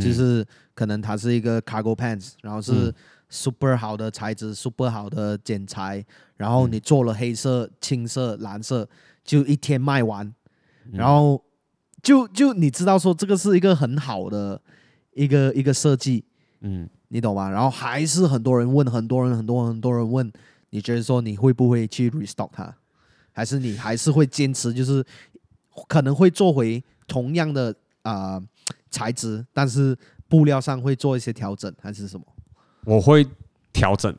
[0.00, 0.42] 就是
[0.74, 2.90] 可能它是一个 cargo pants，然后是
[3.28, 6.02] super 好的材质，super 好的剪裁，
[6.38, 8.88] 然后你做了黑色、青色、蓝色，
[9.22, 10.32] 就一天卖完，
[10.92, 11.42] 然后。
[12.06, 14.60] 就就你知道说这个是一个很好的
[15.14, 16.24] 一个一个设计，
[16.60, 17.50] 嗯，你懂吗？
[17.50, 20.32] 然后还是很多人问，很多人很多很多人问，
[20.70, 22.72] 你觉得说你会不会去 restock 它，
[23.32, 25.04] 还是你还是会坚持，就是
[25.88, 28.42] 可能会做回同样的啊、呃、
[28.88, 32.24] 材质，但是布料上会做一些调整，还是什么？
[32.84, 33.26] 我会
[33.72, 34.16] 调整，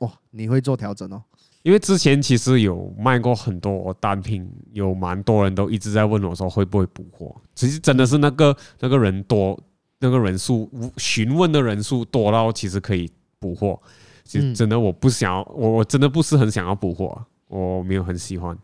[0.00, 1.22] 哇，你会做调整哦。
[1.62, 7.36] 因为之前其实有卖过很多单品，有蛮多人都一直在问我说会不会补货。
[7.54, 9.60] 其实真的是那个那个人多，
[9.98, 13.78] 那个人数询问的人数多到其实可以补货。
[14.24, 18.56] 其实真的我不想要，我我真的不是很想要补货，我没有很喜欢。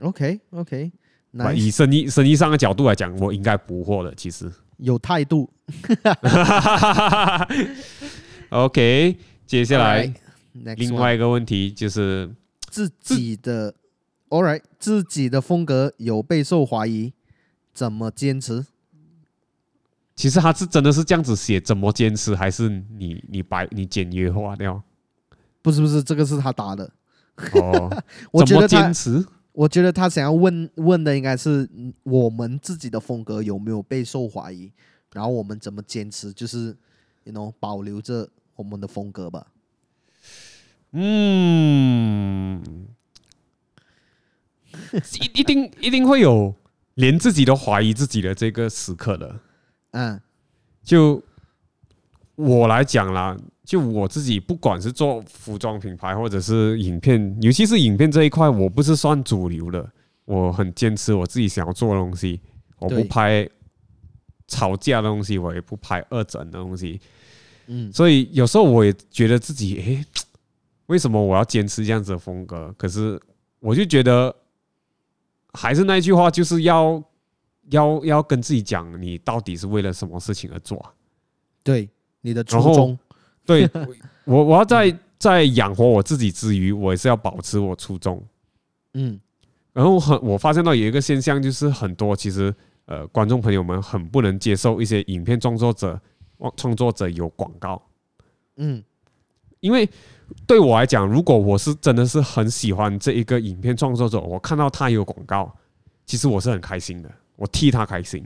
[0.00, 0.92] OK OK，
[1.30, 4.14] 那以生意生意上的角度来讲，我应该补货的。
[4.14, 5.48] 其实有态度。
[8.50, 9.16] OK，
[9.46, 10.12] 接下来。
[10.52, 12.34] 另外一个问题就是
[12.68, 13.74] 自己的
[14.28, 17.12] ，All right，自己的风格有备受怀疑，
[17.72, 18.66] 怎么坚持？
[20.14, 22.34] 其实他是真的是这样子写，怎么坚持？
[22.34, 24.82] 还是你你白你简约化掉？
[25.62, 26.92] 不是不是，这个是他打的。
[27.54, 29.24] 哦， 我觉得坚持？
[29.52, 31.68] 我觉得他想要问问的应该是
[32.02, 34.70] 我们自己的风格有没有备受怀疑，
[35.12, 36.32] 然后我们怎么坚持？
[36.32, 36.76] 就是
[37.24, 39.46] ，you know，保留着我们的风格吧。
[40.92, 42.62] 嗯，
[45.20, 46.54] 一一定一定会有
[46.94, 49.40] 连自己都怀疑自己的这个时刻的。
[49.92, 50.20] 嗯，
[50.82, 51.22] 就
[52.34, 59.88] 我来讲啦，就我自己，不管是做服装品牌，或者是影片，尤其是影片这一块，我不是算主流的。
[60.24, 62.40] 我很坚持我自己想要做的东西，
[62.78, 63.48] 我不拍
[64.46, 67.00] 吵架的东西，我也不拍二整的东西。
[67.66, 70.04] 嗯，所以有时候我也觉得自己，诶，
[70.90, 72.74] 为什么我要坚持这样子的风格？
[72.76, 73.18] 可是
[73.60, 74.34] 我就觉得，
[75.52, 77.02] 还是那句话，就是要
[77.70, 80.92] 要要跟自己讲，你到底是为了什么事情而做啊？
[81.62, 81.88] 对，
[82.20, 82.98] 你的初衷。
[83.46, 83.70] 对，
[84.24, 88.20] 我我要在在 养活我自己之余，我也是要保持我初衷。
[88.94, 89.18] 嗯，
[89.72, 92.52] 然后很我发现到有一个现象，就是很多其实
[92.86, 96.00] 呃观众朋友们很不能接受一些影片创作者。
[96.56, 97.82] 创作者有广告，
[98.56, 98.82] 嗯，
[99.60, 99.86] 因为
[100.46, 105.52] 对我来讲，如果我是真的是很喜欢这一个影片创作者，我看到他有广告，
[106.06, 108.24] 其实我是很开心的，我替他开心，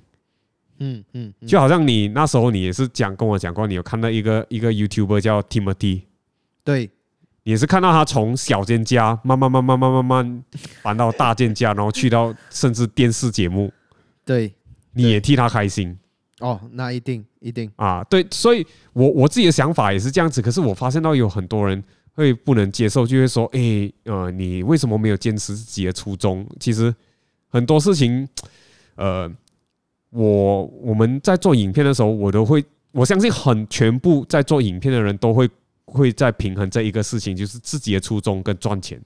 [0.79, 6.03] 嗯嗯，就好像你那时候你也是讲跟我讲过，你有看到一个一个 YouTuber 叫 Timothy，
[6.63, 6.91] 对，
[7.43, 10.45] 你也是看到他从小间家慢慢慢慢慢慢慢
[10.83, 13.73] 搬到大间家，然后去到甚至电视节目，
[14.25, 14.53] 对，
[14.93, 15.99] 你也替他开心。
[16.41, 20.43] 哦，那一定一定啊，对，所以我我自己的想法也是这样子。
[20.43, 21.83] 可是我发现到有很多人
[22.13, 26.93] 会不能接受，就会说：“哎，呃，你为什么没有坚持自己的初衷？”其实
[27.49, 28.29] 很多事情，
[28.97, 29.31] 呃，
[30.11, 35.49] 我我们在做影片的时候，我都会我相信很全部在做影片的人都会
[35.87, 39.01] 会在平衡这一个事情，就是自己的初衷跟赚钱。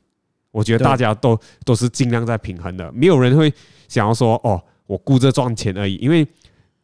[0.50, 3.52] 我觉得大家都都是尽量在平衡的，没有人会
[3.86, 6.26] 想要说：“哦，我顾着赚钱而已。”因为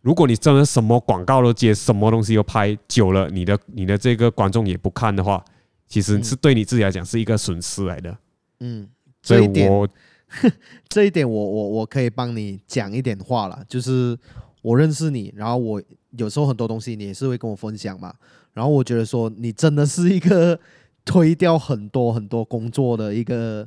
[0.04, 5.42] 如果你真的什么广告都接，什么东西都拍久了，你的你的这个观众也不看的话，
[5.88, 8.14] 其实是对你自己来讲是一个损失来的。
[8.60, 8.86] 嗯，
[9.22, 9.88] 这一点，我
[10.90, 14.14] 这一点我我我可以帮你讲一点话了，就是
[14.60, 15.82] 我认识你，然后我
[16.18, 18.14] 有时候很多东西你也是会跟我分享嘛，
[18.52, 20.60] 然后我觉得说你真的是一个
[21.02, 23.66] 推掉很多很多工作的一个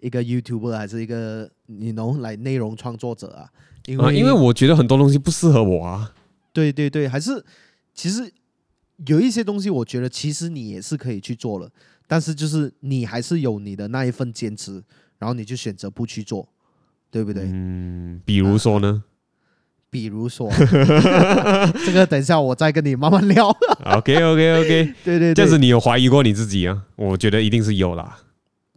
[0.00, 3.48] 一个 YouTuber，还是一个你能来内容创作者啊。
[3.86, 6.12] 因为，因为我觉得很多东西不适合我啊。
[6.52, 7.44] 对对对，还是
[7.94, 8.30] 其实
[9.06, 11.70] 有一些东西，我觉得其实你也是可以去做了，
[12.06, 14.82] 但是就是你还是有你的那一份坚持，
[15.18, 16.48] 然后你就选择不去做，
[17.10, 17.44] 对不对？
[17.46, 19.04] 嗯，比如说呢？
[19.88, 20.48] 比如说，
[21.84, 23.48] 这个等一下我再跟你慢慢聊。
[23.96, 26.84] OK OK OK，对，对对，这样子你有怀疑过你自己啊？
[26.94, 28.18] 我觉得一定是有啦。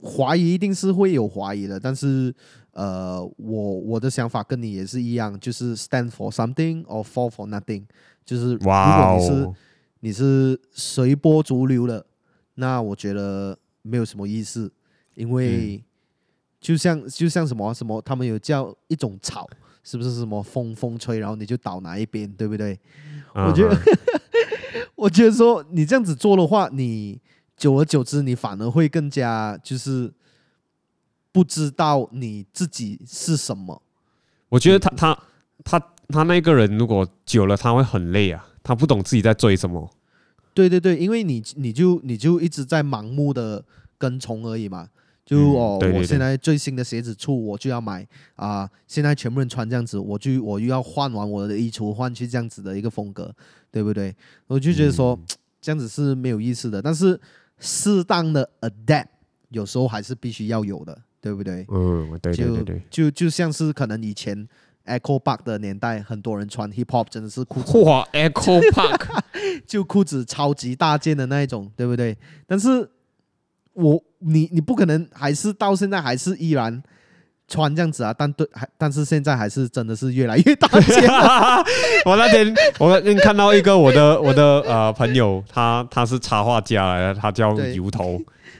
[0.03, 2.33] 怀疑一定是会有怀疑的，但是。
[2.75, 7.83] 呃，我我的想法跟你也是一样，就是 stand for something or fall for nothing，
[8.25, 9.53] 就是如果你是
[9.99, 12.03] 你是随波逐流的，
[12.55, 14.73] 那我觉得没有什么意思，
[15.13, 15.83] 因为
[16.59, 19.47] 就像就像什么什么，他们有叫一种草，
[19.83, 22.75] 是不是什么风风吹，然后你就倒哪一边，对不对？
[23.35, 23.77] 我觉得
[24.95, 27.21] 我觉得说你这样子做的话，你
[27.63, 30.11] 久而久之，你反而会更加就是。
[31.35, 33.81] 不知道你自己是什么，
[34.49, 35.19] 我觉得他他
[35.63, 39.89] 他他那个人如果久了他会很累啊，他不懂自己在追什么。
[40.53, 43.65] 对对对，因为你你就你就一直在盲目的
[43.97, 44.87] 跟从而已嘛，
[45.25, 53.33] 就哦，我现在最新的鞋子出我就要买啊，现在全部人穿这样子，我就我又要换完我的衣橱，换去这样子的一个风格，
[53.71, 54.15] 对不对？
[54.45, 55.19] 我就觉得说
[55.59, 57.19] 这样子是没有意思的，但是
[57.63, 59.07] 适当的 adapt
[59.49, 61.01] 有时候还是必须要有的。
[61.23, 61.65] 对不对？
[61.69, 64.45] 嗯，对对对对，就就就像是可能以前
[64.85, 69.21] Echo Park 的年代，很多人穿 Hip Hop 真的是裤子，哇，Echo Park
[69.65, 72.17] 就裤子超级大件的那一种，对不对？
[72.45, 72.91] 但是
[73.71, 76.83] 我你你不可能还是到现在还是依然
[77.47, 81.03] 穿这样子啊，但对还但是现在还是真的是越来越大件。
[82.05, 88.19] 我那天我那天看到一个我的我的呃朋友，他他是插画家来的，他叫油头。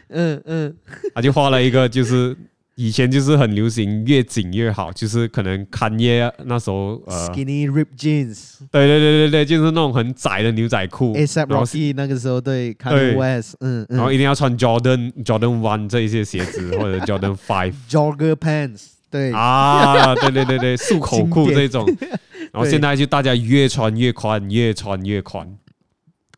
[0.10, 0.76] 嗯嗯，
[1.16, 2.38] 他就画了一个，就是
[2.76, 11.14] 以前就是很流行越紧越好，就是可能看耶那时候呃，skinny rip jeans，对对对对对，就是那种很窄的牛仔裤。
[11.16, 19.32] Rocky 那个时候对，Kanye West，嗯，然后一定要穿 Jordan Jordan One 这一些鞋子或者 Jordan Five，Jogger Pants，对。
[19.32, 21.86] 啊，对对对对，束口裤这种，
[22.52, 25.48] 然后现在就大家越穿越宽，越穿越宽，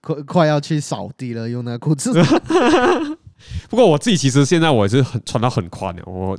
[0.01, 2.11] 快快要去扫地了，用那裤子。
[3.69, 6.37] 不过我自己其实现在我也是很穿到很宽的，我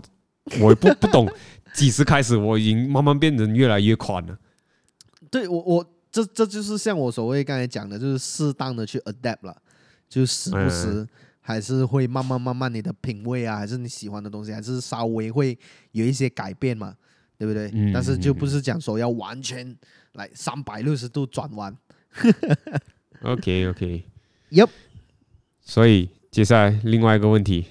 [0.60, 1.28] 我不 不懂
[1.74, 4.38] 几时开始我已经慢慢变成越来越宽了。
[5.30, 9.56] 对我我这这就是像我所谓刚才讲的，就是适当的去 adapt 了，
[10.08, 11.06] 就时不时
[11.40, 15.58] 还是会慢慢慢慢你的品味啊，还是你喜欢的东西，还是稍微会
[15.92, 16.94] 有一些改变嘛，
[17.36, 17.70] 对不对？
[17.74, 19.76] 嗯、但是就不是讲说要完全
[20.12, 21.76] 来三百六十度转弯。
[23.22, 24.04] OK OK。
[24.50, 24.68] Yep。
[25.60, 27.64] 所以接下来另外一个问题，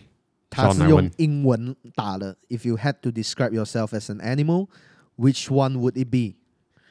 [0.50, 2.36] 他是用英文打了。
[2.50, 4.70] If you had to describe yourself as an animal,
[5.18, 6.38] which one would it be？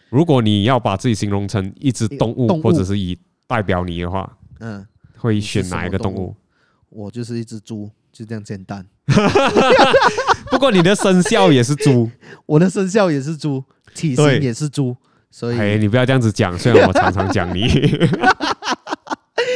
[0.09, 3.19] 如果你要把自己形容成一只动物，动物或者是以
[3.49, 6.17] 代表你的话，嗯，会选哪一个动物？
[6.17, 6.37] 动物
[6.91, 8.87] 我就是一只猪，就这样简单。
[10.53, 12.09] 不过你的生肖也是猪，
[12.47, 13.65] 我的生肖也是猪，
[13.97, 14.97] 体型也是猪，
[15.29, 16.57] 所以哎，你不要这样子讲。
[16.57, 17.67] 虽然我常常讲你。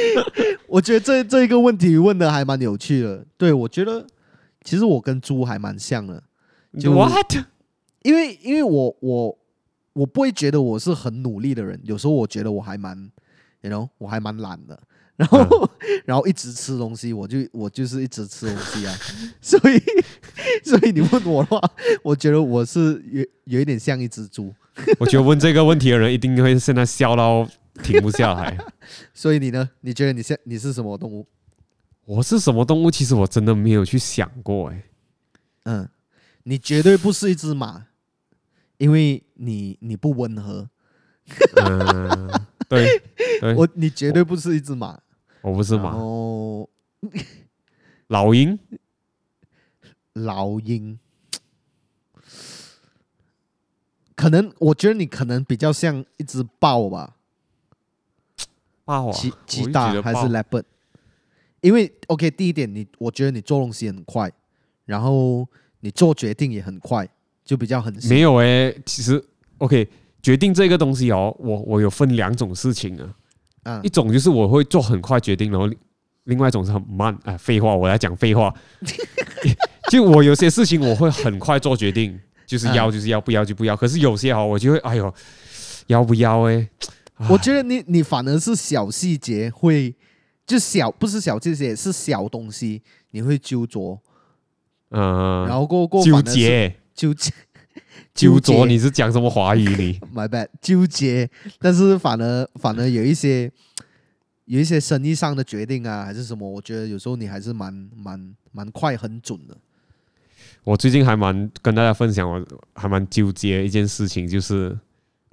[0.69, 3.25] 我觉得这这一个问题问的还蛮有趣的。
[3.37, 4.07] 对，我觉得
[4.63, 6.23] 其实我跟猪还蛮像的。
[6.79, 7.35] 就 What？
[8.03, 9.39] 因为因为我我
[9.95, 13.11] 我不会觉得我是很努力的人，有时候我觉得我还蛮
[13.63, 14.79] ，you know，我还蛮懒的。
[15.17, 15.69] 然后、嗯、
[16.07, 18.95] 然后一直吃东西，我就我就是一直吃东西啊。
[19.43, 19.83] 所以
[20.63, 21.61] 所以你问我的话，
[22.05, 24.55] 我觉得我是有有一点像一只猪。
[25.01, 27.49] 我觉得问这个问题的人一定会现在笑到。
[27.83, 28.57] 停不下来，
[29.15, 29.71] 所以你呢？
[29.81, 31.27] 你觉得你现你是什么动物？
[32.05, 32.91] 我是什么动物？
[32.91, 34.85] 其实我真的没有去想过哎。
[35.65, 35.89] 嗯，
[36.45, 37.87] 你绝对不是一只马，
[38.79, 40.69] 因为你你不温和。
[41.57, 42.31] 嗯，
[42.69, 43.03] 对，
[43.41, 44.99] 对 我你绝对不是一只马，
[45.43, 45.91] 我不是马。
[45.95, 46.67] 哦，
[48.09, 48.59] 老鹰，
[50.15, 50.99] 老鹰，
[54.17, 57.17] 可能我觉得你可能比较像一只豹吧。
[59.13, 60.63] 鸡鸡大还是 leopard？
[61.61, 64.31] 因为 OK，第一点，你我觉得你做东西很快，
[64.85, 65.47] 然后
[65.81, 67.09] 你做决定也很快，
[67.45, 68.83] 就比较很没有诶、欸。
[68.87, 69.23] 其实
[69.59, 69.89] OK，
[70.23, 73.15] 决定这个东西哦，我我有分两种事情啊。
[73.65, 75.69] 嗯，一种就是我会做很快决定，然后
[76.25, 77.17] 另外一种是很慢。
[77.25, 78.55] 啊，废话，我来讲废话。
[79.91, 83.77] 就我有些事情我会很快做决定，就是要就是要，不要就不要。
[83.77, 85.13] 可是有些哦，我就会哎呦，
[85.89, 86.69] 要不要诶、欸？
[87.29, 89.95] 我觉得你你反而是小细节会，
[90.47, 94.01] 就小不是小细节是小东西，你会揪着，
[94.91, 97.33] 嗯，然后过过纠结纠结
[98.15, 99.69] 纠结，你是讲什么华语？
[99.75, 103.51] 你 My bad，纠结，但是反而反而有一些
[104.45, 109.57] 有一些生意上的决定啊，还是什么，我觉得有时候你还是蛮蛮蛮快很准的。
[110.63, 112.45] 我最近还蛮跟大家分享，我
[112.75, 114.79] 还蛮纠结一件事情，就是。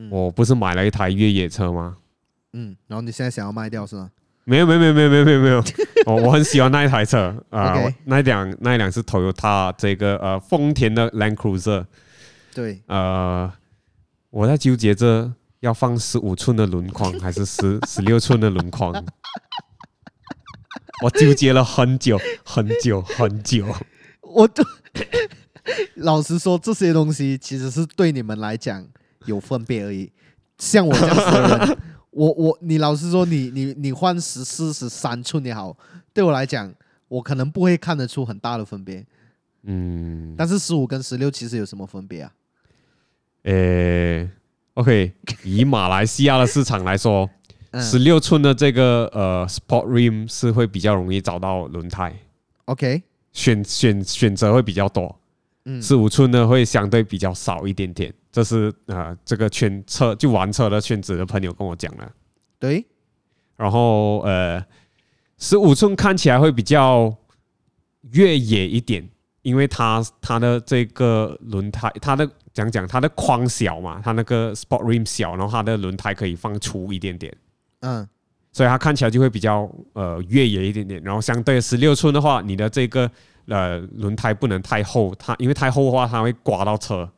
[0.09, 1.97] 我不是买了一台越野车吗？
[2.53, 4.09] 嗯，然后你现在想要卖掉是吗？
[4.45, 5.63] 没有没有没有没有没有没有没有，
[6.05, 11.85] 我 我很喜欢那一台车啊.那一辆那一辆是 Toyota 这个呃丰田的 Land Cruiser。
[12.53, 13.51] 对，呃，
[14.29, 18.93] 我在纠结着要放十五寸的轮框还是十 十六寸的轮框，
[21.03, 23.65] 我纠结了很久很久很久。
[24.21, 24.63] 我都
[25.95, 28.85] 老实说，这些东西其实是对你们来讲。
[29.25, 30.11] 有分别而已，
[30.57, 31.77] 像我这样子的人，
[32.11, 35.75] 我我你老实说你，你你你换十四十三寸也好，
[36.13, 36.73] 对我来讲，
[37.07, 39.05] 我可能不会看得出很大的分别。
[39.63, 42.31] 嗯，但是十五跟十六其实有什么分别啊？
[43.43, 44.29] 诶、欸
[44.75, 45.11] ，OK，
[45.43, 47.29] 以马来西亚的市场来说，
[47.73, 52.13] 十六、嗯、寸的这个呃 Sport Rim 是会比较容易找到轮胎。
[52.65, 53.03] OK，
[53.33, 55.19] 选选选择会比较多。
[55.65, 58.13] 嗯，十五寸呢会相对比较少一点点。
[58.31, 62.11] 这是呃，这个圈车就玩车的圈子的朋友跟我讲了，
[62.59, 62.85] 对。
[63.55, 64.61] 然后呃，
[65.37, 67.15] 十五寸看起来会比较
[68.11, 69.07] 越野一点，
[69.43, 77.33] 因为它它的这个轮胎，它的讲讲它的框小嘛，它那个 Sport Rim 小，然后它的轮胎可以放粗一点点，
[77.79, 78.05] 嗯，
[78.51, 81.01] 所以它看起来就会比较呃越野一点点。
[81.01, 83.09] 然后相对十六寸的话，你的这个
[83.47, 87.09] 呃轮胎不能太厚，它因为太厚的话，它会刮到车。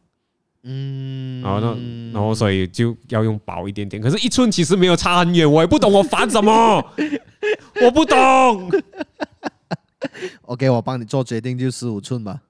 [0.64, 1.78] 嗯，然后呢，
[2.14, 4.02] 然后所以就要用薄一点点。
[4.02, 6.84] 可是，一寸其实没有差很远，我也不懂我烦什么，
[7.82, 8.70] 我不懂。
[10.42, 12.42] OK，我帮你做决定，就十五寸吧。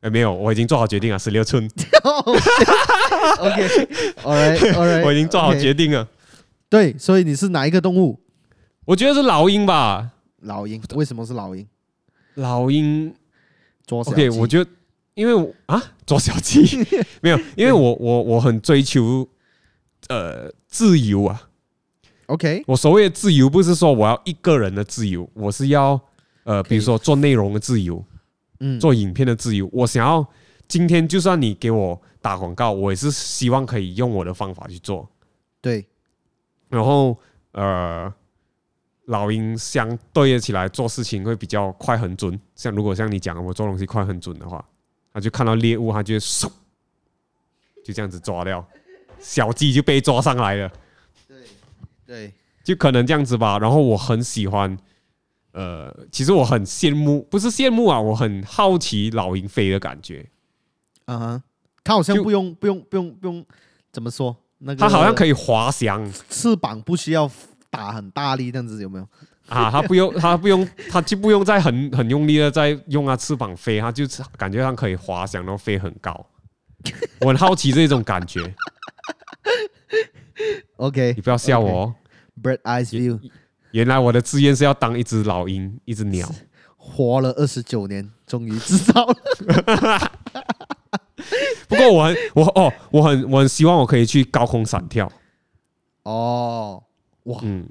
[0.00, 1.66] 哎，没有，我已经做好决定了，十六寸。
[4.22, 6.06] Right，我已经做好决定了。
[6.68, 8.20] 对，所以你是哪一个动物？
[8.84, 10.10] 我觉得是老鹰吧。
[10.40, 11.66] 老鹰，为什么是老鹰？
[12.34, 13.14] 老鹰
[13.88, 14.70] ，OK，我觉得。
[15.14, 16.62] 因为我啊，捉小鸡
[17.20, 19.28] 没有，因为我我我很追求
[20.08, 21.50] 呃自由啊。
[22.28, 26.00] OK，我所谓的自由不是说我要一个人的自由，我是要
[26.44, 28.02] 呃，比如说做内容的自由，
[28.60, 29.68] 嗯，做影片的自由。
[29.70, 30.26] 我想要
[30.66, 35.06] 今天就算你给我打广告，我也是希望可以用我的方法去做。
[35.60, 35.86] 对，
[36.70, 37.20] 然后
[37.52, 38.10] 呃。
[39.12, 42.40] 老鹰相对起来做事情会比较快很准。
[42.56, 44.64] 像如果像你讲我做东西快很准的话，
[45.12, 46.50] 他就看到猎物，他就嗖，
[47.84, 48.66] 就这样子抓掉，
[49.18, 50.72] 小鸡就被抓上来了。
[51.28, 51.36] 对
[52.06, 52.32] 对，
[52.64, 53.58] 就可能这样子吧。
[53.58, 54.76] 然后我很喜欢，
[55.52, 60.26] 呃，其实我很羡慕，不是羡慕啊，我很好奇老鹰飞的感觉。
[61.04, 61.42] 嗯哼，
[61.84, 63.44] 它好像不用不用不用不用
[63.92, 64.34] 怎么说？
[64.64, 67.30] 那个它好像可以滑翔，翅膀不需要
[67.72, 69.08] 打很大力，这样子有没有？
[69.48, 74.04] 啊，它不用， 它不用，它就不用再很很用力的在用它翅膀飞，它就
[74.36, 76.26] 感觉上可以滑翔，然后飞很高。
[77.22, 78.54] 我很好奇这种感觉。
[80.76, 81.94] OK，你不要笑我哦。
[82.42, 83.18] Bird Eyes View，
[83.70, 86.28] 原来我的志愿是要当一只老鹰，一只鸟。
[86.76, 89.14] 活了二十九年，终于知道了。
[91.68, 95.10] 不过我很我哦，我很我很希望我可以去高空闪跳。
[96.02, 96.82] 哦，
[97.24, 97.68] 哇，嗯，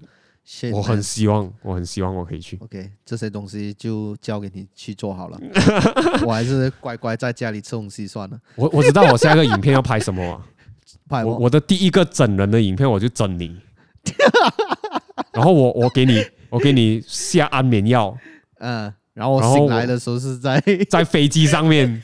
[0.73, 2.57] 我很希望，我很希望我可以去。
[2.61, 5.39] OK，这些东西就交给你去做好了，
[6.25, 8.39] 我还是乖乖在家里吃东西算了。
[8.55, 10.45] 我我知道我下一个影片要拍什么啊？
[11.07, 13.55] 拍我我的第一个整人的影片我就整你，
[15.31, 18.17] 然后我我给你我给你下安眠药，
[18.59, 22.01] 嗯，然后我醒来的时候是在在飞机上面。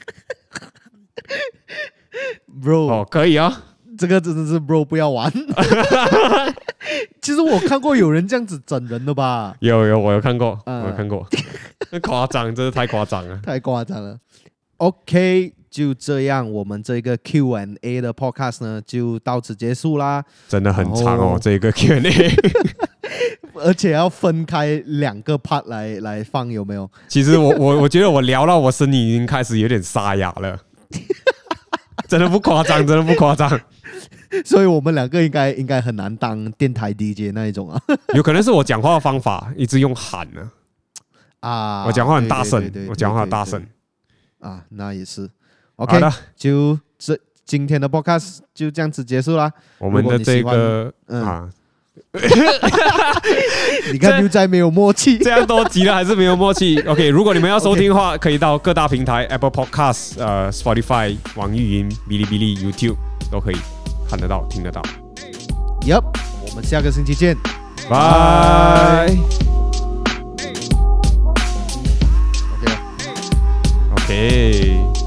[2.62, 5.32] Bro，哦，可以啊，这个真的是 Bro 不要玩。
[7.22, 9.56] 其实我看过有人这样子整人的吧？
[9.60, 11.28] 有有，我有看过，嗯我有看过，
[11.92, 14.18] 那夸张，真是太夸张了，太夸张了。
[14.78, 20.24] OK，就这样，我们这个 Q&A 的 Podcast 呢，就到此结束啦。
[20.48, 22.32] 真的很长哦，后这个 Q&A，
[23.66, 26.90] 而且要分开两个 part 来来放，有没有？
[27.10, 30.58] 其实我我我觉得我聊到我声音已经开始有点沙哑了，
[32.08, 33.60] 真的不夸张，真的不夸张。
[34.46, 37.82] 所以我们两个应该应该很难当电台 DJ 那一种啊。
[38.16, 40.50] 有可能是我讲话的方法一直用喊呢，
[41.40, 43.66] 啊，我讲话很大声我讲话很大声。
[44.40, 45.30] 啊，那也是。
[45.78, 49.52] OK，的，就这今天的 Podcast 就这样子结束啦。
[49.80, 51.50] 我们的这个嗯啊，
[53.92, 55.18] 你看牛仔没有默契。
[55.24, 56.80] 这样多集了还是没有默契。
[56.82, 62.98] OK，如果你们要收听的话，可以到各大平台 Apple Podcast、呃 Spotify、网易云、哔哩哔哩、YouTube
[63.32, 63.56] 都可以
[64.10, 64.82] 看得到、听得到。
[65.82, 66.04] Yep，
[66.50, 67.38] 我们下个星期见，
[67.90, 69.08] 拜。
[72.54, 72.74] OK。
[73.96, 75.07] OK。